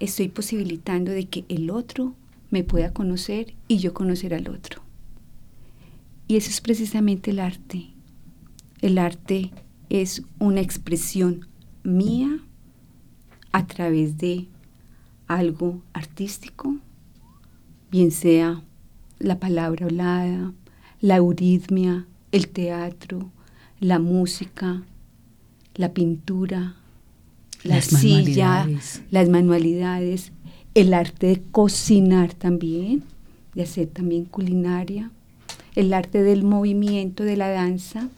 estoy 0.00 0.28
posibilitando 0.28 1.12
de 1.12 1.26
que 1.26 1.44
el 1.48 1.70
otro 1.70 2.14
me 2.50 2.64
pueda 2.64 2.92
conocer 2.92 3.54
y 3.68 3.78
yo 3.78 3.94
conocer 3.94 4.34
al 4.34 4.48
otro. 4.48 4.82
Y 6.26 6.36
eso 6.36 6.50
es 6.50 6.60
precisamente 6.60 7.30
el 7.30 7.38
arte. 7.38 7.90
El 8.80 8.98
arte 8.98 9.50
es 9.88 10.22
una 10.38 10.60
expresión 10.60 11.46
mía 11.82 12.40
a 13.52 13.66
través 13.66 14.16
de 14.18 14.46
algo 15.26 15.82
artístico, 15.92 16.76
bien 17.90 18.10
sea 18.10 18.62
la 19.18 19.38
palabra 19.38 19.86
hablada, 19.86 20.52
la 21.00 21.16
euridmia, 21.16 22.06
el 22.32 22.48
teatro, 22.48 23.30
la 23.80 23.98
música, 23.98 24.82
la 25.74 25.92
pintura, 25.92 26.76
la 27.64 27.76
las 27.76 27.86
silla, 27.86 28.68
las 29.10 29.28
manualidades, 29.28 30.32
el 30.74 30.94
arte 30.94 31.26
de 31.26 31.42
cocinar 31.50 32.34
también, 32.34 33.02
de 33.54 33.62
hacer 33.62 33.88
también 33.88 34.24
culinaria, 34.24 35.10
el 35.74 35.92
arte 35.92 36.22
del 36.22 36.44
movimiento, 36.44 37.24
de 37.24 37.36
la 37.36 37.48
danza. 37.48 38.08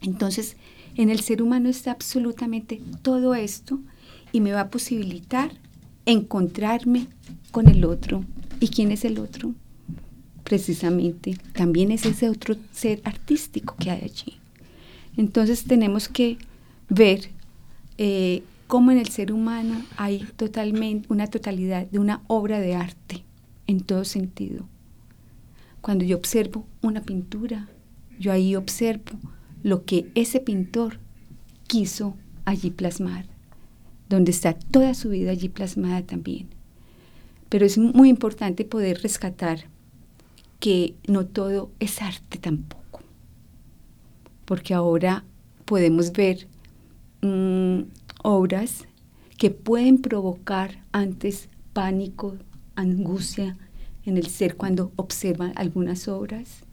Entonces, 0.00 0.56
en 0.96 1.10
el 1.10 1.20
ser 1.20 1.42
humano 1.42 1.68
está 1.68 1.92
absolutamente 1.92 2.80
todo 3.02 3.34
esto 3.34 3.80
y 4.32 4.40
me 4.40 4.52
va 4.52 4.62
a 4.62 4.70
posibilitar 4.70 5.52
encontrarme 6.06 7.06
con 7.50 7.68
el 7.68 7.84
otro. 7.84 8.24
¿Y 8.60 8.68
quién 8.68 8.92
es 8.92 9.04
el 9.04 9.18
otro? 9.18 9.54
Precisamente, 10.44 11.36
también 11.52 11.90
es 11.90 12.04
ese 12.04 12.28
otro 12.28 12.56
ser 12.72 13.00
artístico 13.04 13.76
que 13.78 13.90
hay 13.90 14.02
allí. 14.02 14.38
Entonces 15.16 15.64
tenemos 15.64 16.08
que 16.08 16.38
ver 16.88 17.28
eh, 17.98 18.42
cómo 18.72 18.90
en 18.90 18.96
el 18.96 19.08
ser 19.08 19.34
humano 19.34 19.84
hay 19.98 20.20
totalmente 20.36 21.12
una 21.12 21.26
totalidad 21.26 21.86
de 21.88 21.98
una 21.98 22.22
obra 22.26 22.58
de 22.58 22.74
arte 22.74 23.22
en 23.66 23.80
todo 23.80 24.06
sentido. 24.06 24.66
Cuando 25.82 26.06
yo 26.06 26.16
observo 26.16 26.64
una 26.80 27.02
pintura, 27.02 27.68
yo 28.18 28.32
ahí 28.32 28.56
observo 28.56 29.18
lo 29.62 29.84
que 29.84 30.10
ese 30.14 30.40
pintor 30.40 31.00
quiso 31.66 32.16
allí 32.46 32.70
plasmar, 32.70 33.26
donde 34.08 34.30
está 34.30 34.54
toda 34.54 34.94
su 34.94 35.10
vida 35.10 35.32
allí 35.32 35.50
plasmada 35.50 36.00
también. 36.00 36.48
Pero 37.50 37.66
es 37.66 37.76
muy 37.76 38.08
importante 38.08 38.64
poder 38.64 39.02
rescatar 39.02 39.66
que 40.60 40.94
no 41.06 41.26
todo 41.26 41.70
es 41.78 42.00
arte 42.00 42.38
tampoco, 42.38 43.02
porque 44.46 44.72
ahora 44.72 45.24
podemos 45.66 46.10
ver 46.12 46.48
mm, 47.20 47.82
obras 48.22 48.84
que 49.38 49.50
pueden 49.50 49.98
provocar 49.98 50.84
antes 50.92 51.48
pánico, 51.72 52.36
angustia 52.76 53.56
en 54.04 54.16
el 54.16 54.26
ser 54.26 54.56
cuando 54.56 54.92
observan 54.96 55.52
algunas 55.56 56.08
obras. 56.08 56.64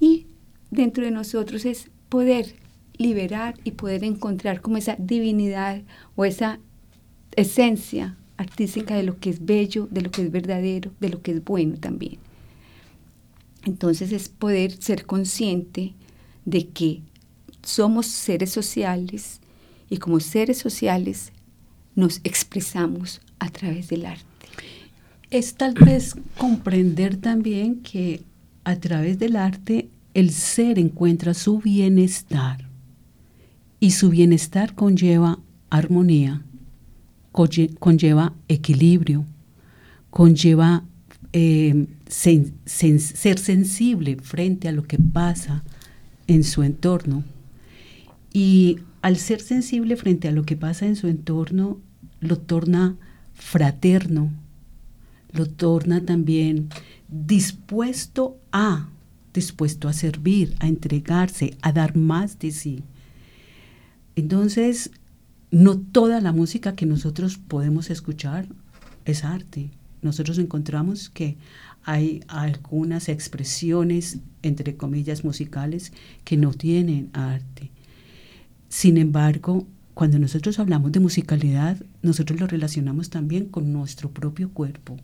Y 0.00 0.26
dentro 0.70 1.04
de 1.04 1.10
nosotros 1.10 1.64
es 1.64 1.90
poder 2.08 2.56
liberar 2.96 3.54
y 3.64 3.72
poder 3.72 4.04
encontrar 4.04 4.60
como 4.60 4.76
esa 4.76 4.96
divinidad 4.98 5.82
o 6.16 6.24
esa 6.24 6.60
esencia 7.36 8.16
artística 8.36 8.96
de 8.96 9.02
lo 9.02 9.18
que 9.18 9.30
es 9.30 9.44
bello, 9.44 9.88
de 9.90 10.02
lo 10.02 10.10
que 10.10 10.22
es 10.22 10.30
verdadero, 10.30 10.92
de 11.00 11.08
lo 11.08 11.22
que 11.22 11.32
es 11.32 11.44
bueno 11.44 11.76
también. 11.78 12.18
Entonces 13.64 14.12
es 14.12 14.28
poder 14.28 14.72
ser 14.72 15.06
consciente 15.06 15.94
de 16.44 16.68
que 16.68 17.00
somos 17.62 18.06
seres 18.06 18.50
sociales 18.50 19.40
y 19.94 19.98
como 19.98 20.18
seres 20.18 20.58
sociales 20.58 21.30
nos 21.94 22.20
expresamos 22.24 23.20
a 23.38 23.48
través 23.48 23.86
del 23.88 24.06
arte. 24.06 24.24
Es 25.30 25.54
tal 25.54 25.74
vez 25.74 26.16
comprender 26.36 27.16
también 27.16 27.76
que 27.76 28.22
a 28.64 28.74
través 28.74 29.20
del 29.20 29.36
arte 29.36 29.88
el 30.12 30.30
ser 30.30 30.80
encuentra 30.80 31.32
su 31.32 31.60
bienestar 31.60 32.68
y 33.78 33.92
su 33.92 34.10
bienestar 34.10 34.74
conlleva 34.74 35.38
armonía, 35.70 36.42
conlleva 37.30 38.32
equilibrio, 38.48 39.24
conlleva 40.10 40.82
eh, 41.32 41.86
ser 42.08 43.38
sensible 43.38 44.16
frente 44.16 44.66
a 44.66 44.72
lo 44.72 44.82
que 44.82 44.98
pasa 44.98 45.62
en 46.26 46.42
su 46.42 46.64
entorno. 46.64 47.22
Y 48.32 48.80
al 49.04 49.18
ser 49.18 49.42
sensible 49.42 49.96
frente 49.96 50.28
a 50.28 50.32
lo 50.32 50.46
que 50.46 50.56
pasa 50.56 50.86
en 50.86 50.96
su 50.96 51.08
entorno, 51.08 51.78
lo 52.20 52.38
torna 52.38 52.96
fraterno, 53.34 54.32
lo 55.30 55.44
torna 55.44 56.06
también 56.06 56.70
dispuesto 57.08 58.38
a, 58.50 58.88
dispuesto 59.34 59.88
a 59.88 59.92
servir, 59.92 60.54
a 60.58 60.68
entregarse, 60.68 61.54
a 61.60 61.70
dar 61.72 61.98
más 61.98 62.38
de 62.38 62.50
sí. 62.50 62.82
Entonces, 64.16 64.90
no 65.50 65.78
toda 65.78 66.22
la 66.22 66.32
música 66.32 66.74
que 66.74 66.86
nosotros 66.86 67.36
podemos 67.36 67.90
escuchar 67.90 68.48
es 69.04 69.22
arte. 69.22 69.68
Nosotros 70.00 70.38
encontramos 70.38 71.10
que 71.10 71.36
hay 71.82 72.24
algunas 72.26 73.10
expresiones, 73.10 74.20
entre 74.40 74.78
comillas, 74.78 75.24
musicales 75.24 75.92
que 76.24 76.38
no 76.38 76.54
tienen 76.54 77.10
arte. 77.12 77.73
Sin 78.74 78.96
embargo, 78.96 79.68
cuando 79.94 80.18
nosotros 80.18 80.58
hablamos 80.58 80.90
de 80.90 80.98
musicalidad, 80.98 81.80
nosotros 82.02 82.40
lo 82.40 82.48
relacionamos 82.48 83.08
también 83.08 83.46
con 83.46 83.72
nuestro 83.72 84.10
propio 84.10 84.50
cuerpo. 84.50 84.96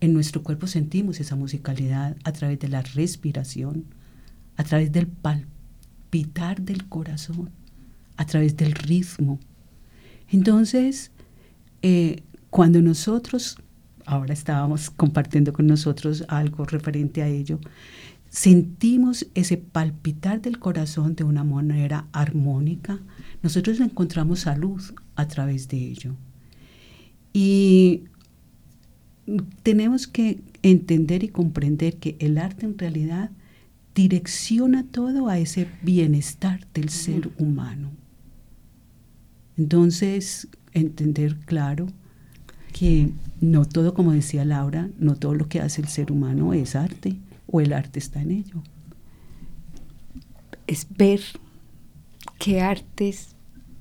En 0.00 0.12
nuestro 0.12 0.42
cuerpo 0.42 0.66
sentimos 0.66 1.18
esa 1.18 1.34
musicalidad 1.34 2.18
a 2.24 2.32
través 2.32 2.58
de 2.58 2.68
la 2.68 2.82
respiración, 2.82 3.86
a 4.58 4.64
través 4.64 4.92
del 4.92 5.06
palpitar 5.06 6.60
del 6.60 6.90
corazón, 6.90 7.48
a 8.18 8.26
través 8.26 8.54
del 8.58 8.72
ritmo. 8.72 9.40
Entonces, 10.28 11.10
eh, 11.80 12.22
cuando 12.50 12.82
nosotros, 12.82 13.56
ahora 14.04 14.34
estábamos 14.34 14.90
compartiendo 14.90 15.54
con 15.54 15.66
nosotros 15.66 16.22
algo 16.28 16.66
referente 16.66 17.22
a 17.22 17.28
ello, 17.28 17.60
sentimos 18.30 19.26
ese 19.34 19.56
palpitar 19.56 20.40
del 20.40 20.58
corazón 20.58 21.16
de 21.16 21.24
una 21.24 21.44
manera 21.44 22.06
armónica, 22.12 23.00
nosotros 23.42 23.80
encontramos 23.80 24.40
salud 24.40 24.80
a 25.16 25.26
través 25.26 25.68
de 25.68 25.78
ello. 25.78 26.14
Y 27.32 28.04
tenemos 29.62 30.06
que 30.06 30.40
entender 30.62 31.24
y 31.24 31.28
comprender 31.28 31.96
que 31.96 32.16
el 32.20 32.38
arte 32.38 32.66
en 32.66 32.78
realidad 32.78 33.30
direcciona 33.94 34.84
todo 34.84 35.28
a 35.28 35.38
ese 35.38 35.66
bienestar 35.82 36.66
del 36.72 36.88
ser 36.88 37.30
humano. 37.38 37.90
Entonces, 39.56 40.48
entender 40.72 41.36
claro 41.44 41.88
que 42.72 43.10
no 43.40 43.64
todo, 43.64 43.92
como 43.92 44.12
decía 44.12 44.44
Laura, 44.44 44.88
no 44.98 45.16
todo 45.16 45.34
lo 45.34 45.48
que 45.48 45.60
hace 45.60 45.82
el 45.82 45.88
ser 45.88 46.12
humano 46.12 46.54
es 46.54 46.76
arte 46.76 47.16
o 47.50 47.60
el 47.60 47.72
arte 47.72 47.98
está 47.98 48.20
en 48.22 48.30
ello. 48.30 48.62
Es 50.66 50.86
ver 50.88 51.20
qué 52.38 52.60
arte 52.60 53.08
es 53.08 53.34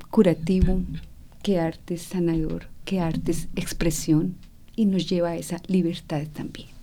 curativo, 0.09 0.81
qué 1.43 1.59
arte 1.59 1.95
es 1.95 2.01
sanador, 2.01 2.67
qué 2.85 2.99
arte 2.99 3.31
es 3.31 3.47
expresión 3.55 4.35
y 4.75 4.85
nos 4.85 5.07
lleva 5.07 5.29
a 5.29 5.37
esa 5.37 5.61
libertad 5.67 6.23
también. 6.33 6.78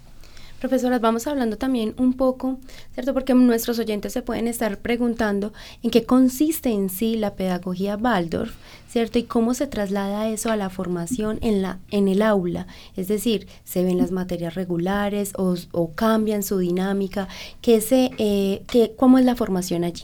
Profesoras, 0.66 1.00
vamos 1.00 1.28
hablando 1.28 1.56
también 1.58 1.94
un 1.96 2.14
poco, 2.14 2.58
¿cierto? 2.92 3.14
Porque 3.14 3.34
nuestros 3.34 3.78
oyentes 3.78 4.12
se 4.12 4.20
pueden 4.20 4.48
estar 4.48 4.78
preguntando 4.78 5.52
en 5.84 5.92
qué 5.92 6.02
consiste 6.02 6.70
en 6.70 6.90
sí 6.90 7.14
la 7.14 7.36
pedagogía 7.36 7.96
Waldorf, 7.96 8.52
¿cierto? 8.88 9.20
Y 9.20 9.22
cómo 9.22 9.54
se 9.54 9.68
traslada 9.68 10.28
eso 10.28 10.50
a 10.50 10.56
la 10.56 10.68
formación 10.68 11.38
en, 11.40 11.62
la, 11.62 11.78
en 11.92 12.08
el 12.08 12.20
aula. 12.20 12.66
Es 12.96 13.06
decir, 13.06 13.46
¿se 13.62 13.84
ven 13.84 13.96
las 13.96 14.10
materias 14.10 14.56
regulares 14.56 15.34
o, 15.36 15.92
cambian 15.94 16.42
su 16.42 16.58
dinámica? 16.58 17.28
¿Qué 17.60 17.80
se, 17.80 18.10
eh, 18.18 18.64
¿Cómo 18.96 19.18
es 19.18 19.24
la 19.24 19.36
formación 19.36 19.84
allí? 19.84 20.02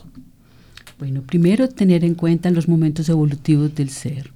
Bueno, 1.00 1.22
primero 1.22 1.68
tener 1.68 2.04
en 2.04 2.14
cuenta 2.14 2.52
los 2.52 2.68
momentos 2.68 3.08
evolutivos 3.08 3.74
del 3.74 3.90
ser. 3.90 4.30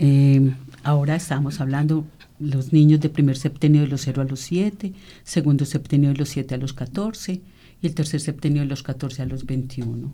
Eh, 0.00 0.52
ahora 0.82 1.14
estamos 1.14 1.60
hablando 1.60 2.04
los 2.40 2.72
niños 2.72 3.00
de 3.00 3.08
primer 3.08 3.36
septenio 3.36 3.82
de 3.82 3.88
los 3.88 4.02
0 4.02 4.22
a 4.22 4.24
los 4.24 4.40
7, 4.40 4.92
segundo 5.22 5.64
septenio 5.64 6.10
de 6.10 6.16
los 6.16 6.30
7 6.30 6.54
a 6.54 6.58
los 6.58 6.72
14 6.72 7.40
y 7.82 7.86
el 7.86 7.94
tercer 7.94 8.20
septenio 8.20 8.62
de 8.62 8.68
los 8.68 8.82
14 8.82 9.22
a 9.22 9.26
los 9.26 9.46
21. 9.46 10.12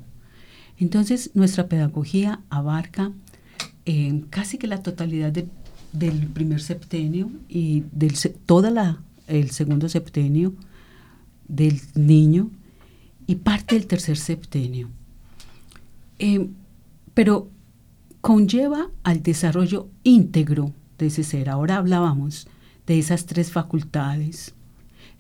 Entonces, 0.79 1.31
nuestra 1.35 1.69
pedagogía 1.69 2.41
abarca 2.51 3.13
eh, 3.87 4.23
casi 4.31 4.59
que 4.59 4.67
la 4.67 4.83
totalidad 4.83 5.33
del 5.93 6.27
primer 6.27 6.61
septenio 6.61 7.31
y 7.49 7.85
del 7.93 8.15
toda 8.45 8.71
la 8.71 9.01
el 9.29 9.51
segundo 9.51 9.89
septenio 9.89 10.53
del 11.49 11.81
niño 11.95 12.51
y 13.27 13.37
parte 13.37 13.75
del 13.75 13.87
tercer 13.87 14.17
septenio. 14.17 14.89
Eh, 16.19 16.49
pero 17.15 17.49
conlleva 18.21 18.91
al 19.03 19.23
desarrollo 19.23 19.89
íntegro 20.03 20.73
de 20.99 21.07
ese 21.07 21.25
ser. 21.25 21.49
Ahora 21.49 21.77
hablábamos 21.77 22.49
de 22.87 22.99
esas 22.99 23.27
tres 23.27 23.51
facultades, 23.51 24.55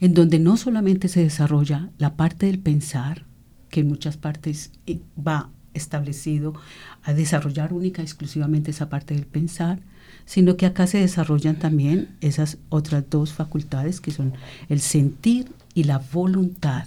en 0.01 0.15
donde 0.15 0.39
no 0.39 0.57
solamente 0.57 1.09
se 1.09 1.23
desarrolla 1.23 1.91
la 1.99 2.17
parte 2.17 2.47
del 2.47 2.59
pensar, 2.59 3.25
que 3.71 3.81
en 3.81 3.89
muchas 3.89 4.17
partes 4.17 4.71
eh, 4.87 5.01
va 5.17 5.51
establecido 5.75 6.55
a 7.03 7.13
desarrollar 7.13 7.73
única 7.73 8.03
y 8.03 8.05
exclusivamente 8.05 8.71
esa 8.71 8.89
parte 8.89 9.15
del 9.15 9.27
pensar, 9.27 9.81
sino 10.25 10.57
que 10.57 10.67
acá 10.67 10.87
se 10.87 10.99
desarrollan 10.99 11.59
también 11.59 12.17
esas 12.21 12.59
otras 12.69 13.05
dos 13.11 13.33
facultades 13.33 14.01
que 14.01 14.11
son 14.11 14.35
el 14.69 14.81
sentir 14.81 15.53
y 15.75 15.85
la 15.85 15.99
voluntad. 15.99 16.87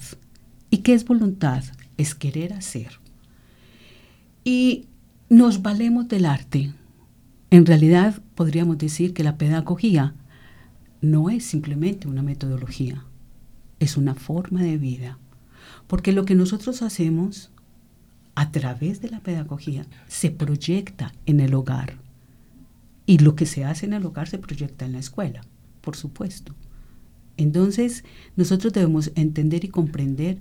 ¿Y 0.69 0.79
qué 0.79 0.93
es 0.93 1.05
voluntad? 1.05 1.63
Es 1.97 2.15
querer 2.15 2.53
hacer. 2.53 2.99
Y 4.43 4.85
nos 5.29 5.61
valemos 5.61 6.07
del 6.07 6.25
arte, 6.25 6.73
en 7.51 7.65
realidad 7.65 8.21
podríamos 8.35 8.77
decir 8.77 9.13
que 9.13 9.23
la 9.23 9.37
pedagogía 9.37 10.13
no 11.01 11.29
es 11.29 11.45
simplemente 11.45 12.07
una 12.07 12.21
metodología, 12.21 13.05
es 13.79 13.97
una 13.97 14.15
forma 14.15 14.61
de 14.61 14.77
vida. 14.77 15.17
Porque 15.87 16.11
lo 16.11 16.25
que 16.25 16.35
nosotros 16.35 16.81
hacemos 16.81 17.51
a 18.35 18.51
través 18.51 19.01
de 19.01 19.09
la 19.09 19.19
pedagogía 19.19 19.85
se 20.07 20.31
proyecta 20.31 21.13
en 21.25 21.39
el 21.39 21.53
hogar. 21.53 21.97
Y 23.05 23.17
lo 23.17 23.35
que 23.35 23.45
se 23.45 23.65
hace 23.65 23.85
en 23.85 23.93
el 23.93 24.05
hogar 24.05 24.27
se 24.27 24.37
proyecta 24.37 24.85
en 24.85 24.93
la 24.93 24.99
escuela, 24.99 25.41
por 25.81 25.95
supuesto. 25.95 26.53
Entonces, 27.37 28.03
nosotros 28.35 28.73
debemos 28.73 29.11
entender 29.15 29.65
y 29.65 29.69
comprender 29.69 30.37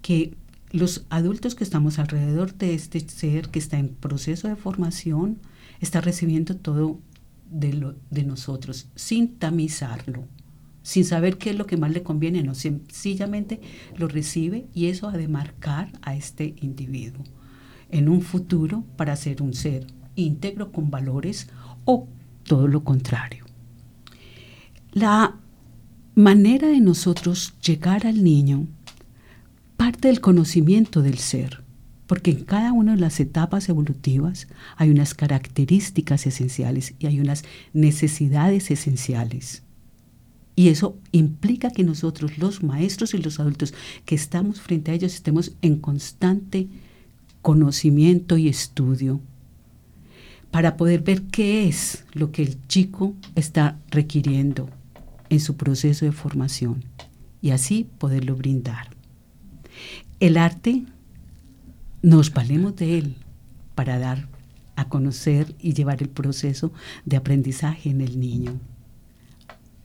que 0.00 0.34
los 0.76 1.06
adultos 1.08 1.54
que 1.54 1.64
estamos 1.64 1.98
alrededor 1.98 2.54
de 2.54 2.74
este 2.74 3.00
ser 3.00 3.48
que 3.48 3.58
está 3.58 3.78
en 3.78 3.88
proceso 3.88 4.48
de 4.48 4.56
formación, 4.56 5.38
está 5.80 6.00
recibiendo 6.00 6.56
todo 6.56 6.98
de, 7.50 8.24
nosotros 8.24 8.88
sin 8.94 9.36
tamizarlo, 9.36 10.24
sin 10.82 11.04
saber 11.04 11.38
qué 11.38 11.50
es 11.50 11.56
lo 11.56 11.66
que 11.66 11.76
más 11.76 11.92
le 11.92 12.02
conviene, 12.02 12.42
no, 12.42 12.54
sencillamente 12.54 13.60
lo 13.96 14.08
recibe 14.08 14.66
y 14.74 14.86
eso 14.86 15.08
ha 15.08 15.16
de 15.16 15.28
marcar 15.28 15.92
a 16.02 16.14
este 16.14 16.54
individuo 16.60 17.24
en 17.90 18.08
un 18.08 18.20
futuro 18.20 18.84
para 18.96 19.16
ser 19.16 19.42
un 19.42 19.54
ser 19.54 19.86
íntegro 20.14 20.72
con 20.72 20.90
valores 20.90 21.48
o 21.84 22.08
todo 22.44 22.68
lo 22.68 22.84
contrario. 22.84 23.44
La 24.92 25.36
manera 26.14 26.68
de 26.68 26.80
nosotros 26.80 27.54
llegar 27.60 28.06
al 28.06 28.24
niño 28.24 28.66
parte 29.76 30.08
del 30.08 30.20
conocimiento 30.20 31.02
del 31.02 31.18
ser 31.18 31.66
porque 32.06 32.30
en 32.30 32.44
cada 32.44 32.72
una 32.72 32.94
de 32.94 33.00
las 33.00 33.20
etapas 33.20 33.68
evolutivas 33.68 34.46
hay 34.76 34.90
unas 34.90 35.14
características 35.14 36.26
esenciales 36.26 36.94
y 36.98 37.06
hay 37.06 37.20
unas 37.20 37.44
necesidades 37.72 38.70
esenciales. 38.70 39.62
Y 40.54 40.68
eso 40.68 40.96
implica 41.12 41.70
que 41.70 41.84
nosotros, 41.84 42.38
los 42.38 42.62
maestros 42.62 43.12
y 43.12 43.18
los 43.18 43.40
adultos 43.40 43.74
que 44.04 44.14
estamos 44.14 44.60
frente 44.60 44.90
a 44.90 44.94
ellos, 44.94 45.14
estemos 45.14 45.52
en 45.60 45.76
constante 45.76 46.68
conocimiento 47.42 48.38
y 48.38 48.48
estudio 48.48 49.20
para 50.50 50.76
poder 50.76 51.02
ver 51.02 51.22
qué 51.24 51.68
es 51.68 52.04
lo 52.12 52.32
que 52.32 52.42
el 52.42 52.66
chico 52.68 53.14
está 53.34 53.78
requiriendo 53.90 54.70
en 55.28 55.40
su 55.40 55.56
proceso 55.56 56.06
de 56.06 56.12
formación 56.12 56.84
y 57.42 57.50
así 57.50 57.86
poderlo 57.98 58.36
brindar. 58.36 58.95
El 60.18 60.38
arte 60.38 60.82
nos 62.00 62.32
valemos 62.32 62.74
de 62.76 62.96
él 62.96 63.16
para 63.74 63.98
dar 63.98 64.28
a 64.74 64.88
conocer 64.88 65.54
y 65.60 65.74
llevar 65.74 66.02
el 66.02 66.08
proceso 66.08 66.72
de 67.04 67.18
aprendizaje 67.18 67.90
en 67.90 68.00
el 68.00 68.18
niño. 68.18 68.58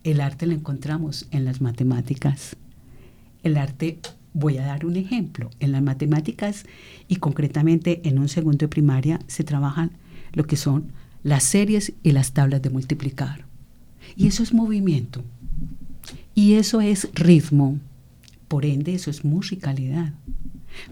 El 0.06 0.22
arte 0.22 0.46
lo 0.46 0.54
encontramos 0.54 1.28
en 1.32 1.44
las 1.44 1.60
matemáticas. 1.60 2.56
El 3.44 3.58
arte, 3.58 4.00
voy 4.34 4.58
a 4.58 4.66
dar 4.66 4.86
un 4.86 4.96
ejemplo, 4.96 5.50
en 5.60 5.74
las 5.74 5.82
matemáticas 5.82 6.66
y 7.10 7.18
concretamente 7.18 8.00
en 8.08 8.18
un 8.18 8.30
segundo 8.30 8.60
de 8.60 8.68
primaria 8.70 9.20
se 9.28 9.44
trabajan 9.44 9.92
lo 10.32 10.46
que 10.46 10.56
son 10.56 10.94
las 11.24 11.44
series 11.44 11.92
y 12.04 12.14
las 12.14 12.32
tablas 12.32 12.62
de 12.62 12.70
multiplicar. 12.70 13.44
Y 14.16 14.28
eso 14.28 14.44
es 14.44 14.54
movimiento. 14.54 15.26
Y 16.36 16.54
eso 16.54 16.80
es 16.80 17.10
ritmo, 17.14 17.80
por 18.52 18.66
ende 18.66 18.94
eso 18.94 19.10
es 19.10 19.24
musicalidad. 19.24 20.12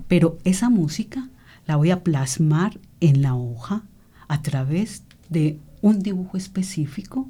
Pero 0.08 0.38
esa 0.46 0.70
música 0.70 1.28
la 1.68 1.76
voy 1.76 1.92
a 1.92 2.06
plasmar 2.06 2.80
en 3.02 3.22
la 3.22 3.36
hoja 3.36 3.84
a 4.30 4.42
través 4.42 5.04
de 5.28 5.60
un 5.82 6.00
dibujo 6.00 6.38
específico 6.38 7.28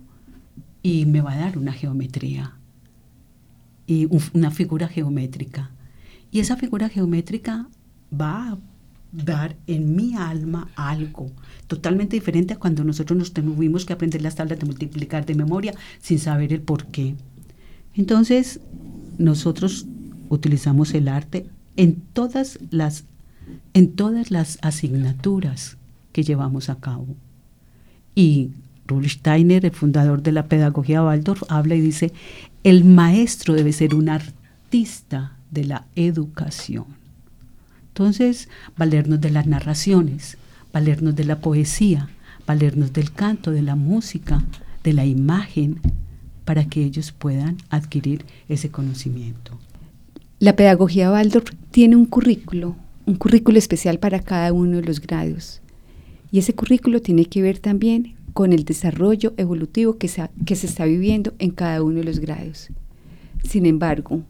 y 0.84 1.08
me 1.08 1.22
va 1.22 1.34
a 1.34 1.39
dar 1.39 1.58
una 1.58 1.74
geometría 1.74 2.54
y 3.88 4.08
una 4.32 4.52
figura 4.52 4.88
geométrica. 4.88 5.72
Y 6.30 6.42
esa 6.42 6.58
figura 6.58 6.89
geométrica 6.89 7.68
va 8.13 8.50
a 8.52 8.58
dar 9.12 9.58
en 9.65 9.96
mi 9.96 10.13
alma 10.13 10.70
algo 10.76 11.32
totalmente 11.65 12.15
diferente 12.15 12.54
a 12.54 12.60
cuando 12.60 12.84
nosotros 12.84 13.18
nos 13.18 13.34
tuvimos 13.34 13.84
que 13.84 13.94
aprender 13.94 14.22
las 14.22 14.36
tablas 14.36 14.60
de 14.60 14.68
multiplicar 14.68 15.26
de 15.26 15.34
memoria 15.34 15.74
sin 16.00 16.20
saber 16.20 16.54
el 16.54 16.62
por 16.62 16.86
qué. 16.86 17.15
Entonces, 17.96 18.60
nosotros 19.18 19.88
utilizamos 20.30 20.94
el 20.94 21.08
arte 21.08 21.46
en 21.76 21.96
todas 22.13 22.60
las, 22.72 23.04
en 23.74 23.92
todas 23.92 24.32
las 24.32 24.60
asignaturas 24.62 25.78
que 26.12 26.24
llevamos 26.24 26.70
a 26.70 26.76
cabo. 26.76 27.08
Y 28.15 28.52
Rudolf 28.88 29.12
Steiner, 29.12 29.65
el 29.65 29.72
fundador 29.72 30.22
de 30.24 30.32
la 30.32 30.48
pedagogía 30.48 31.04
Waldorf, 31.04 31.44
habla 31.50 31.76
y 31.76 31.82
dice, 31.82 32.12
el 32.63 32.84
maestro 32.84 33.54
debe 33.54 33.72
ser 33.72 33.96
un 33.96 34.10
artista 34.10 35.34
de 35.52 35.65
la 35.65 35.86
educación. 35.96 36.86
Entonces, 37.89 38.50
valernos 38.78 39.22
de 39.22 39.30
las 39.30 39.46
narraciones, 39.46 40.38
valernos 40.74 41.15
de 41.15 41.26
la 41.26 41.39
poesía, 41.39 42.10
valernos 42.48 42.94
del 42.94 43.12
canto, 43.12 43.52
de 43.52 43.62
la 43.62 43.76
música, 43.76 44.44
de 44.84 44.94
la 44.94 45.06
imagen, 45.06 45.80
para 46.46 46.65
que 46.65 46.84
ellos 46.84 47.12
puedan 47.12 47.58
adquirir 47.70 48.26
ese 48.48 48.72
conocimiento. 48.72 49.60
La 50.41 50.56
pedagogía 50.56 51.12
Waldorf 51.12 51.52
tiene 51.69 51.97
un 51.97 52.06
currículo, 52.06 52.78
un 53.06 53.15
currículo 53.15 53.58
especial 53.58 53.99
para 53.99 54.21
cada 54.21 54.54
uno 54.54 54.78
de 54.78 54.84
los 54.84 55.02
grados. 55.02 55.62
Y 56.32 56.39
ese 56.39 56.56
currículo 56.56 57.02
tiene 57.02 57.25
que 57.25 57.41
ver 57.41 57.60
también 57.60 58.15
con 58.32 58.54
el 58.54 58.63
desarrollo 58.63 59.34
evolutivo 59.36 59.97
que 59.97 60.08
se, 60.08 60.30
que 60.45 60.56
se 60.56 60.67
está 60.67 60.86
viviendo 60.86 61.34
en 61.39 61.52
cada 61.52 61.84
uno 61.84 61.97
de 61.97 62.06
los 62.06 62.19
grados. 62.19 62.69
Sin 63.43 63.65
embargo, 63.65 64.21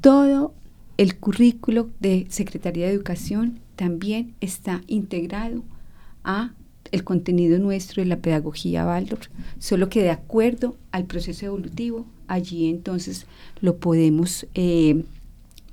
todo 0.00 0.54
el 0.98 1.16
currículo 1.16 1.90
de 1.98 2.26
Secretaría 2.28 2.86
de 2.86 2.92
Educación 2.92 3.58
también 3.74 4.34
está 4.40 4.82
integrado 4.86 5.64
a 6.22 6.52
el 6.92 7.02
contenido 7.02 7.58
nuestro 7.58 8.04
de 8.04 8.08
la 8.08 8.18
pedagogía 8.18 8.86
Waldorf, 8.86 9.26
solo 9.58 9.88
que 9.88 10.02
de 10.02 10.10
acuerdo 10.10 10.76
al 10.92 11.06
proceso 11.06 11.46
evolutivo, 11.46 12.06
allí 12.28 12.70
entonces 12.70 13.26
lo 13.60 13.78
podemos, 13.78 14.46
eh, 14.54 15.02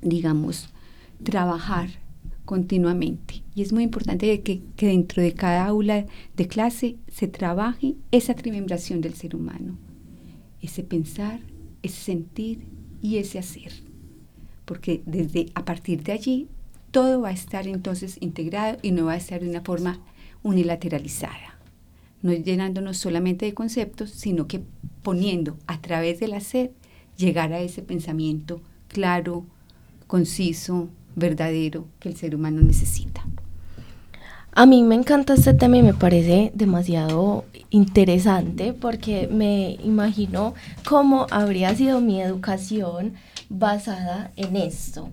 digamos, 0.02 0.68
trabajar 1.22 1.88
continuamente. 2.44 3.42
Y 3.54 3.62
es 3.62 3.72
muy 3.72 3.84
importante 3.84 4.42
que, 4.42 4.62
dentro 4.76 5.22
de 5.22 5.32
cada 5.32 5.66
aula 5.66 6.06
de 6.36 6.48
clase 6.48 6.96
se 7.08 7.28
trabaje 7.28 7.94
esa 8.10 8.34
trimembración 8.34 9.00
del 9.00 9.14
ser 9.14 9.36
humano, 9.36 9.78
ese 10.60 10.82
pensar, 10.82 11.40
ese 11.82 12.02
sentir 12.02 12.66
y 13.00 13.16
ese 13.16 13.38
hacer. 13.38 13.72
Porque 14.64 15.02
desde 15.06 15.46
a 15.54 15.64
partir 15.64 16.02
de 16.02 16.12
allí 16.12 16.48
todo 16.90 17.22
va 17.22 17.30
a 17.30 17.32
estar 17.32 17.66
entonces 17.66 18.18
integrado 18.20 18.78
y 18.82 18.90
no 18.92 19.06
va 19.06 19.12
a 19.12 19.16
estar 19.16 19.40
de 19.40 19.48
una 19.48 19.62
forma 19.62 20.00
unilateralizada, 20.42 21.58
no 22.20 22.32
llenándonos 22.32 22.98
solamente 22.98 23.46
de 23.46 23.54
conceptos, 23.54 24.10
sino 24.10 24.46
que 24.46 24.62
poniendo 25.02 25.56
a 25.66 25.80
través 25.80 26.20
del 26.20 26.34
hacer 26.34 26.72
llegar 27.16 27.52
a 27.52 27.60
ese 27.60 27.82
pensamiento 27.82 28.60
claro, 28.88 29.46
conciso, 30.12 30.90
verdadero 31.16 31.86
que 31.98 32.10
el 32.10 32.18
ser 32.18 32.34
humano 32.34 32.60
necesita. 32.60 33.24
A 34.52 34.66
mí 34.66 34.82
me 34.82 34.94
encanta 34.94 35.32
este 35.32 35.54
tema 35.54 35.78
y 35.78 35.82
me 35.82 35.94
parece 35.94 36.52
demasiado 36.54 37.46
interesante 37.70 38.74
porque 38.74 39.26
me 39.32 39.78
imagino 39.82 40.52
cómo 40.86 41.26
habría 41.30 41.74
sido 41.74 42.02
mi 42.02 42.20
educación 42.20 43.14
basada 43.48 44.32
en 44.36 44.56
esto. 44.56 45.08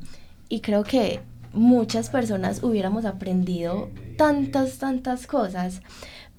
Y 0.50 0.60
creo 0.60 0.84
que 0.84 1.22
muchas 1.54 2.10
personas 2.10 2.62
hubiéramos 2.62 3.06
aprendido 3.06 3.88
tantas, 4.18 4.80
tantas 4.80 5.28
cosas. 5.28 5.82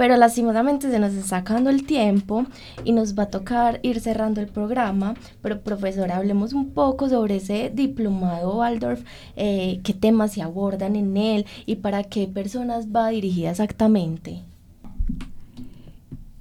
Pero 0.00 0.16
lastimosamente 0.16 0.90
se 0.90 0.98
nos 0.98 1.12
está 1.12 1.40
sacando 1.40 1.68
el 1.68 1.84
tiempo 1.84 2.46
y 2.84 2.92
nos 2.92 3.18
va 3.18 3.24
a 3.24 3.28
tocar 3.28 3.80
ir 3.82 4.00
cerrando 4.00 4.40
el 4.40 4.46
programa. 4.46 5.14
Pero 5.42 5.60
profesor, 5.60 6.10
hablemos 6.10 6.54
un 6.54 6.70
poco 6.70 7.10
sobre 7.10 7.36
ese 7.36 7.70
diplomado 7.74 8.56
Waldorf, 8.56 9.04
eh, 9.36 9.78
qué 9.84 9.92
temas 9.92 10.32
se 10.32 10.40
abordan 10.40 10.96
en 10.96 11.18
él 11.18 11.44
y 11.66 11.76
para 11.76 12.02
qué 12.02 12.26
personas 12.26 12.86
va 12.86 13.10
dirigida 13.10 13.50
exactamente. 13.50 14.40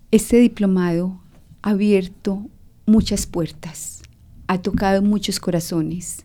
Este 0.09 0.37
diplomado 0.37 1.19
ha 1.61 1.71
abierto 1.71 2.45
muchas 2.85 3.25
puertas, 3.25 4.03
ha 4.47 4.61
tocado 4.61 5.01
muchos 5.01 5.37
corazones, 5.41 6.23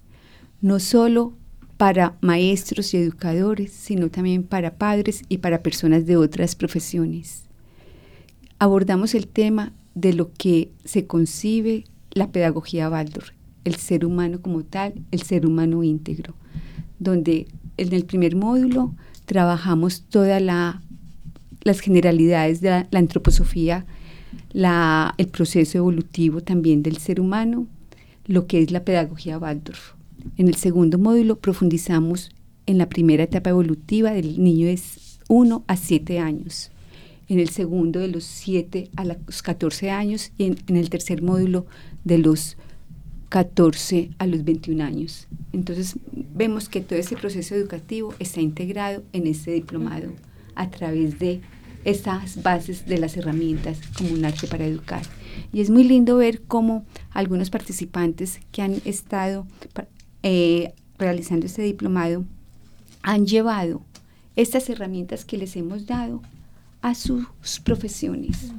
no 0.60 0.78
solo 0.78 1.32
para 1.76 2.16
maestros 2.20 2.94
y 2.94 2.98
educadores, 2.98 3.72
sino 3.72 4.10
también 4.10 4.44
para 4.44 4.76
padres 4.76 5.22
y 5.28 5.38
para 5.38 5.62
personas 5.62 6.06
de 6.06 6.16
otras 6.16 6.54
profesiones. 6.54 7.44
Abordamos 8.58 9.14
el 9.14 9.26
tema 9.26 9.72
de 9.94 10.12
lo 10.12 10.32
que 10.32 10.70
se 10.84 11.06
concibe 11.06 11.84
la 12.12 12.30
pedagogía 12.30 12.88
Waldorf, 12.88 13.30
el 13.64 13.76
ser 13.76 14.04
humano 14.04 14.40
como 14.40 14.62
tal, 14.62 14.94
el 15.10 15.22
ser 15.22 15.46
humano 15.46 15.82
íntegro, 15.82 16.34
donde 16.98 17.48
en 17.76 17.92
el 17.92 18.04
primer 18.04 18.36
módulo 18.36 18.94
trabajamos 19.24 20.02
todas 20.08 20.40
las 20.42 21.80
generalidades 21.80 22.60
de 22.60 22.70
la, 22.70 22.98
antroposofía, 22.98 23.84
el 24.52 25.28
proceso 25.28 25.78
evolutivo 25.78 26.40
también 26.40 26.82
del 26.82 26.98
ser 26.98 27.20
humano, 27.20 27.66
lo 28.26 28.46
que 28.46 28.62
es 28.62 28.70
la 28.70 28.84
pedagogía 28.84 29.38
Waldorf. 29.38 29.94
En 30.36 30.48
el 30.48 30.54
segundo 30.54 30.98
módulo 30.98 31.36
profundizamos 31.38 32.30
en 32.66 32.78
la 32.78 32.88
primera 32.88 33.24
etapa 33.24 33.50
evolutiva 33.50 34.10
del 34.12 34.42
niño 34.42 34.66
de 34.66 34.80
1 35.28 35.64
a 35.66 35.76
7 35.76 36.18
años, 36.18 36.70
en 37.28 37.38
el 37.38 37.48
segundo 37.48 38.00
de 38.00 38.08
los 38.08 38.24
7 38.24 38.90
a 38.96 39.04
los 39.04 39.42
14 39.42 39.90
años 39.90 40.32
y 40.38 40.46
en, 40.46 40.76
el 40.76 40.90
tercer 40.90 41.22
módulo 41.22 41.66
de 42.04 42.18
los 42.18 42.56
14 43.28 44.10
a 44.18 44.26
los 44.26 44.44
21 44.44 44.82
años. 44.82 45.28
Entonces 45.52 45.96
vemos 46.34 46.68
que 46.68 46.80
todo 46.80 46.98
ese 46.98 47.16
proceso 47.16 47.54
educativo 47.54 48.14
está 48.18 48.40
integrado 48.40 49.02
en 49.12 49.26
este 49.26 49.52
diplomado 49.52 50.10
a 50.54 50.70
través 50.70 51.18
de 51.18 51.40
esas 51.84 52.42
bases 52.42 52.86
de 52.86 52.98
las 52.98 53.16
herramientas 53.16 53.78
como 53.96 54.12
un 54.14 54.24
arte 54.24 54.46
para 54.46 54.66
educar. 54.66 55.02
Y 55.52 55.60
es 55.60 55.70
muy 55.70 55.84
lindo 55.84 56.16
ver 56.16 56.42
cómo 56.42 56.84
algunos 57.10 57.50
participantes 57.50 58.40
que 58.52 58.62
han 58.62 58.80
estado 58.84 59.46
eh, 60.24 60.72
realizando 60.96 61.44
este 61.44 61.60
diplomado 61.60 62.24
han 63.02 63.26
llevado 63.26 63.82
estas 64.36 64.70
herramientas 64.70 65.26
que 65.26 65.36
les 65.36 65.54
hemos 65.54 65.86
dado 65.86 66.22
a 66.80 66.94
sus 66.94 67.26
profesiones, 67.62 68.50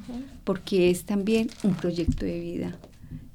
porque 0.43 0.91
es 0.91 1.06
también 1.06 1.49
un 1.63 1.73
proyecto 1.73 2.23
de 2.23 2.39
vida. 2.39 2.78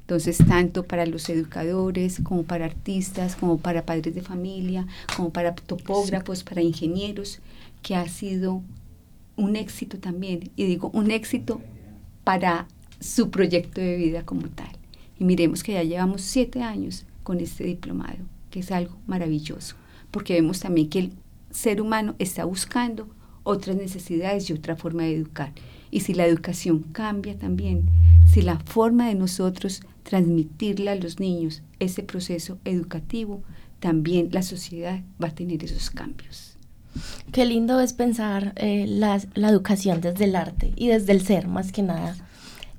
Entonces, 0.02 0.38
tanto 0.38 0.84
para 0.84 1.06
los 1.06 1.28
educadores, 1.28 2.20
como 2.22 2.44
para 2.44 2.66
artistas, 2.66 3.34
como 3.34 3.58
para 3.58 3.84
padres 3.84 4.14
de 4.14 4.22
familia, 4.22 4.86
como 5.16 5.30
para 5.30 5.54
topógrafos, 5.54 6.44
para 6.44 6.62
ingenieros, 6.62 7.40
que 7.82 7.96
ha 7.96 8.08
sido 8.08 8.62
un 9.36 9.56
éxito 9.56 9.98
también. 9.98 10.50
Y 10.54 10.66
digo, 10.66 10.90
un 10.94 11.10
éxito 11.10 11.60
para 12.22 12.68
su 13.00 13.30
proyecto 13.30 13.80
de 13.80 13.96
vida 13.96 14.24
como 14.24 14.48
tal. 14.48 14.70
Y 15.18 15.24
miremos 15.24 15.64
que 15.64 15.72
ya 15.72 15.82
llevamos 15.82 16.22
siete 16.22 16.62
años 16.62 17.06
con 17.30 17.38
este 17.38 17.62
diplomado, 17.62 18.18
que 18.50 18.58
es 18.58 18.72
algo 18.72 18.96
maravilloso, 19.06 19.76
porque 20.10 20.34
vemos 20.34 20.58
también 20.58 20.88
que 20.88 20.98
el 20.98 21.12
ser 21.52 21.80
humano 21.80 22.16
está 22.18 22.44
buscando 22.44 23.08
otras 23.44 23.76
necesidades 23.76 24.50
y 24.50 24.52
otra 24.52 24.74
forma 24.74 25.04
de 25.04 25.14
educar. 25.14 25.52
Y 25.92 26.00
si 26.00 26.12
la 26.12 26.26
educación 26.26 26.80
cambia 26.90 27.38
también, 27.38 27.88
si 28.26 28.42
la 28.42 28.58
forma 28.58 29.06
de 29.06 29.14
nosotros 29.14 29.82
transmitirle 30.02 30.90
a 30.90 30.96
los 30.96 31.20
niños 31.20 31.62
ese 31.78 32.02
proceso 32.02 32.58
educativo, 32.64 33.44
también 33.78 34.30
la 34.32 34.42
sociedad 34.42 35.00
va 35.22 35.28
a 35.28 35.34
tener 35.36 35.62
esos 35.62 35.88
cambios. 35.88 36.56
Qué 37.30 37.46
lindo 37.46 37.78
es 37.78 37.92
pensar 37.92 38.54
eh, 38.56 38.86
la, 38.88 39.22
educación 39.36 40.00
desde 40.00 40.24
el 40.24 40.34
arte 40.34 40.72
y 40.74 40.88
desde 40.88 41.12
el 41.12 41.24
ser, 41.24 41.46
más 41.46 41.70
que 41.70 41.84
nada. 41.84 42.16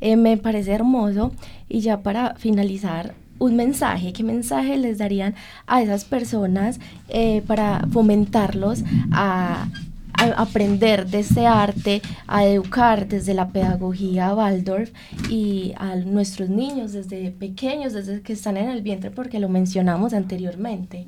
Eh, 0.02 0.18
me 0.18 0.36
parece 0.36 0.74
hermoso. 0.74 1.32
Y 1.70 1.80
ya 1.80 2.04
para 2.04 2.36
finalizar, 2.36 3.16
un 3.42 3.56
mensaje, 3.56 4.14
qué 4.14 4.24
mensaje 4.24 4.78
les 4.78 5.00
darían 5.00 5.34
a 5.66 5.82
esas 5.82 6.06
personas 6.06 6.80
eh, 7.10 7.42
para 7.48 7.88
fomentarlos 7.92 8.84
a, 9.12 9.68
aprender 10.14 11.08
de 11.08 11.22
este 11.22 11.48
arte, 11.48 12.04
a 12.28 12.46
educar 12.46 13.08
desde 13.08 13.34
la 13.34 13.50
pedagogía 13.50 14.36
Waldorf 14.36 14.92
y 15.32 15.74
a 15.78 15.96
nuestros 15.96 16.48
niños 16.48 16.94
desde 16.94 17.32
pequeños, 17.32 17.94
desde 17.94 18.22
que 18.22 18.34
están 18.34 18.58
en 18.58 18.70
el 18.70 18.84
vientre, 18.84 19.10
porque 19.10 19.40
lo 19.40 19.50
mencionamos 19.50 20.14
anteriormente. 20.14 21.08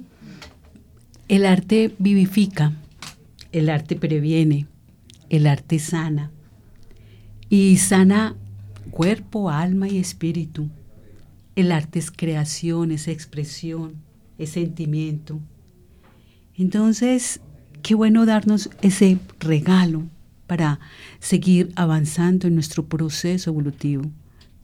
El 1.28 1.46
arte 1.46 1.94
vivifica, 2.00 2.74
el 3.52 3.70
arte 3.70 3.96
previene, 3.96 4.66
el 5.30 5.46
arte 5.46 5.78
sana. 5.78 6.32
Y 7.50 7.78
sana 7.78 8.36
cuerpo, 8.90 9.52
alma 9.52 9.88
y 9.88 10.00
espíritu. 10.00 10.70
El 11.56 11.72
arte 11.72 12.00
es 12.00 12.10
creación, 12.10 12.92
es 12.92 13.08
expresión, 13.08 13.96
es 14.38 14.50
sentimiento. 14.52 15.40
Entonces, 16.56 17.42
qué 17.84 17.94
bueno 17.94 18.26
darnos 18.26 18.72
ese 18.82 19.20
regalo 19.40 20.04
para 20.48 20.80
seguir 21.20 21.72
avanzando 21.76 22.48
en 22.48 22.56
nuestro 22.56 22.86
proceso 22.86 23.52
evolutivo. 23.52 24.04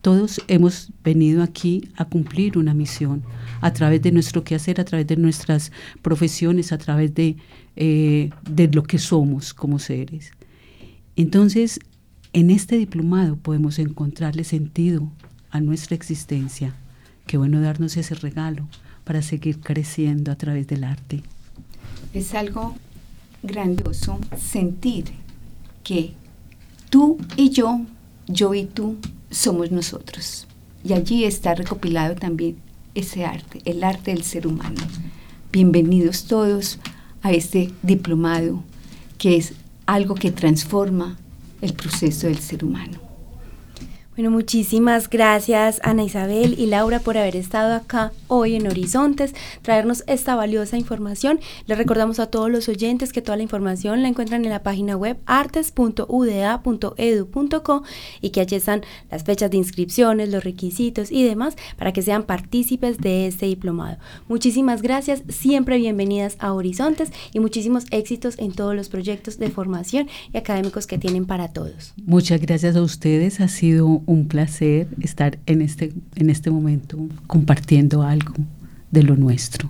Todos 0.01 0.41
hemos 0.47 0.91
venido 1.03 1.43
aquí 1.43 1.89
a 1.95 2.05
cumplir 2.05 2.57
una 2.57 2.73
misión 2.73 3.23
a 3.61 3.73
través 3.73 4.01
de 4.01 4.11
nuestro 4.11 4.43
quehacer, 4.43 4.79
a 4.79 4.85
través 4.85 5.05
de 5.07 5.17
nuestras 5.17 5.71
profesiones, 6.01 6.71
a 6.71 6.77
través 6.77 7.13
de, 7.13 7.35
eh, 7.75 8.29
de 8.49 8.67
lo 8.69 8.83
que 8.83 8.97
somos 8.97 9.53
como 9.53 9.77
seres. 9.77 10.31
Entonces, 11.15 11.79
en 12.31 12.49
este 12.49 12.77
diplomado 12.77 13.35
podemos 13.35 13.77
encontrarle 13.77 14.43
sentido 14.43 15.11
a 15.51 15.59
nuestra 15.59 15.95
existencia. 15.95 16.73
Qué 17.25 17.37
bueno 17.37 17.61
darnos 17.61 17.97
ese 17.97 18.15
regalo 18.15 18.67
para 19.03 19.21
seguir 19.21 19.59
creciendo 19.59 20.31
a 20.31 20.35
través 20.35 20.67
del 20.67 20.83
arte. 20.83 21.23
Es 22.13 22.33
algo 22.33 22.75
grandioso 23.43 24.19
sentir 24.37 25.05
que 25.83 26.13
tú 26.89 27.17
y 27.35 27.49
yo, 27.49 27.81
yo 28.27 28.53
y 28.53 28.65
tú, 28.65 28.97
somos 29.31 29.71
nosotros. 29.71 30.47
Y 30.83 30.93
allí 30.93 31.23
está 31.23 31.55
recopilado 31.55 32.15
también 32.15 32.57
ese 32.95 33.25
arte, 33.25 33.61
el 33.65 33.83
arte 33.83 34.11
del 34.11 34.23
ser 34.23 34.47
humano. 34.47 34.81
Bienvenidos 35.51 36.25
todos 36.25 36.79
a 37.21 37.31
este 37.31 37.71
diplomado 37.83 38.63
que 39.17 39.35
es 39.35 39.53
algo 39.85 40.15
que 40.15 40.31
transforma 40.31 41.17
el 41.61 41.73
proceso 41.73 42.27
del 42.27 42.39
ser 42.39 42.63
humano. 42.63 43.08
Bueno, 44.19 44.31
muchísimas 44.31 45.09
gracias 45.09 45.79
Ana 45.81 46.03
Isabel 46.03 46.59
y 46.59 46.65
Laura 46.65 46.99
por 46.99 47.17
haber 47.17 47.37
estado 47.37 47.73
acá 47.73 48.11
hoy 48.27 48.55
en 48.55 48.67
Horizontes, 48.67 49.33
traernos 49.61 50.03
esta 50.07 50.35
valiosa 50.35 50.75
información. 50.75 51.39
Les 51.67 51.77
recordamos 51.77 52.19
a 52.19 52.25
todos 52.25 52.51
los 52.51 52.67
oyentes 52.67 53.13
que 53.13 53.21
toda 53.21 53.37
la 53.37 53.43
información 53.43 54.01
la 54.01 54.09
encuentran 54.09 54.43
en 54.43 54.51
la 54.51 54.61
página 54.61 54.97
web 54.97 55.15
artes.uda.edu.co 55.25 57.83
y 58.19 58.31
que 58.31 58.41
allí 58.41 58.57
están 58.57 58.81
las 59.09 59.23
fechas 59.23 59.51
de 59.51 59.57
inscripciones, 59.57 60.27
los 60.27 60.43
requisitos 60.43 61.13
y 61.13 61.23
demás 61.23 61.55
para 61.77 61.93
que 61.93 62.01
sean 62.01 62.23
partícipes 62.23 62.97
de 62.97 63.27
este 63.27 63.45
diplomado. 63.45 63.99
Muchísimas 64.27 64.81
gracias, 64.81 65.23
siempre 65.29 65.77
bienvenidas 65.77 66.35
a 66.39 66.51
Horizontes 66.51 67.13
y 67.31 67.39
muchísimos 67.39 67.85
éxitos 67.91 68.37
en 68.37 68.51
todos 68.51 68.75
los 68.75 68.89
proyectos 68.89 69.39
de 69.39 69.49
formación 69.49 70.09
y 70.33 70.37
académicos 70.37 70.87
que 70.87 70.97
tienen 70.97 71.25
para 71.25 71.53
todos. 71.53 71.93
Muchas 72.05 72.41
gracias 72.41 72.75
a 72.75 72.81
ustedes, 72.81 73.39
ha 73.39 73.47
sido 73.47 74.01
un 74.09 74.27
placer 74.27 74.87
estar 75.01 75.37
en 75.45 75.61
este, 75.61 75.93
en 76.15 76.31
este 76.31 76.49
momento 76.49 76.97
compartiendo 77.27 78.01
algo 78.01 78.33
de 78.89 79.03
lo 79.03 79.15
nuestro. 79.15 79.69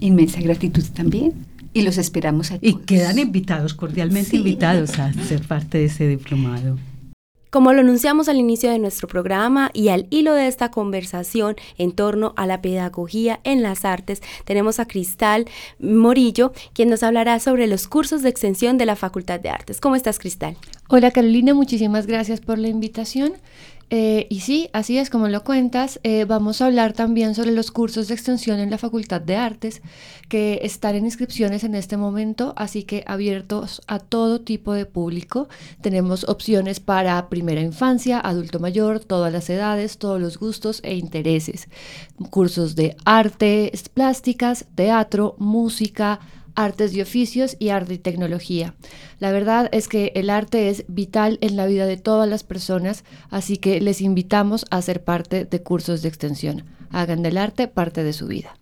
Inmensa 0.00 0.40
gratitud 0.40 0.82
también 0.92 1.34
y 1.72 1.82
los 1.82 1.98
esperamos 1.98 2.50
a 2.50 2.58
todos. 2.58 2.68
Y 2.68 2.84
quedan 2.84 3.16
invitados, 3.16 3.74
cordialmente 3.74 4.36
invitados 4.36 4.98
a 4.98 5.12
ser 5.12 5.42
parte 5.42 5.78
de 5.78 5.84
ese 5.84 6.08
diplomado. 6.08 6.78
Como 7.50 7.72
lo 7.72 7.80
anunciamos 7.80 8.28
al 8.28 8.36
inicio 8.36 8.70
de 8.70 8.78
nuestro 8.78 9.08
programa 9.08 9.70
y 9.72 9.88
al 9.88 10.06
hilo 10.10 10.34
de 10.34 10.48
esta 10.48 10.70
conversación 10.70 11.56
en 11.78 11.92
torno 11.92 12.34
a 12.36 12.46
la 12.46 12.60
pedagogía 12.60 13.40
en 13.42 13.62
las 13.62 13.86
artes, 13.86 14.20
tenemos 14.44 14.78
a 14.80 14.86
Cristal 14.86 15.46
Morillo, 15.78 16.52
quien 16.74 16.90
nos 16.90 17.02
hablará 17.02 17.40
sobre 17.40 17.66
los 17.66 17.88
cursos 17.88 18.20
de 18.20 18.28
extensión 18.28 18.76
de 18.76 18.84
la 18.84 18.96
Facultad 18.96 19.40
de 19.40 19.48
Artes. 19.48 19.80
¿Cómo 19.80 19.96
estás, 19.96 20.18
Cristal? 20.18 20.58
Hola, 20.90 21.10
Carolina, 21.10 21.54
muchísimas 21.54 22.06
gracias 22.06 22.42
por 22.42 22.58
la 22.58 22.68
invitación. 22.68 23.32
Eh, 23.90 24.26
y 24.28 24.40
sí, 24.40 24.68
así 24.72 24.98
es 24.98 25.08
como 25.08 25.28
lo 25.28 25.44
cuentas. 25.44 25.98
Eh, 26.02 26.24
vamos 26.26 26.60
a 26.60 26.66
hablar 26.66 26.92
también 26.92 27.34
sobre 27.34 27.52
los 27.52 27.70
cursos 27.70 28.08
de 28.08 28.14
extensión 28.14 28.60
en 28.60 28.70
la 28.70 28.76
Facultad 28.76 29.20
de 29.20 29.36
Artes, 29.36 29.80
que 30.28 30.60
están 30.62 30.94
en 30.94 31.06
inscripciones 31.06 31.64
en 31.64 31.74
este 31.74 31.96
momento, 31.96 32.52
así 32.56 32.82
que 32.82 33.02
abiertos 33.06 33.80
a 33.86 33.98
todo 33.98 34.42
tipo 34.42 34.74
de 34.74 34.84
público. 34.84 35.48
Tenemos 35.80 36.24
opciones 36.24 36.80
para 36.80 37.28
primera 37.30 37.62
infancia, 37.62 38.20
adulto 38.20 38.60
mayor, 38.60 39.00
todas 39.00 39.32
las 39.32 39.48
edades, 39.48 39.96
todos 39.96 40.20
los 40.20 40.38
gustos 40.38 40.80
e 40.82 40.96
intereses. 40.96 41.68
Cursos 42.30 42.76
de 42.76 42.96
artes 43.06 43.88
plásticas, 43.88 44.66
teatro, 44.74 45.34
música, 45.38 46.20
artes 46.58 46.92
y 46.92 47.00
oficios 47.00 47.56
y 47.60 47.68
arte 47.68 47.94
y 47.94 47.98
tecnología. 47.98 48.74
La 49.20 49.30
verdad 49.30 49.68
es 49.72 49.86
que 49.86 50.12
el 50.16 50.28
arte 50.28 50.68
es 50.68 50.84
vital 50.88 51.38
en 51.40 51.56
la 51.56 51.66
vida 51.66 51.86
de 51.86 51.96
todas 51.96 52.28
las 52.28 52.42
personas, 52.42 53.04
así 53.30 53.58
que 53.58 53.80
les 53.80 54.00
invitamos 54.00 54.66
a 54.70 54.82
ser 54.82 55.04
parte 55.04 55.44
de 55.44 55.62
cursos 55.62 56.02
de 56.02 56.08
extensión. 56.08 56.64
Hagan 56.90 57.22
del 57.22 57.38
arte 57.38 57.68
parte 57.68 58.02
de 58.02 58.12
su 58.12 58.26
vida. 58.26 58.56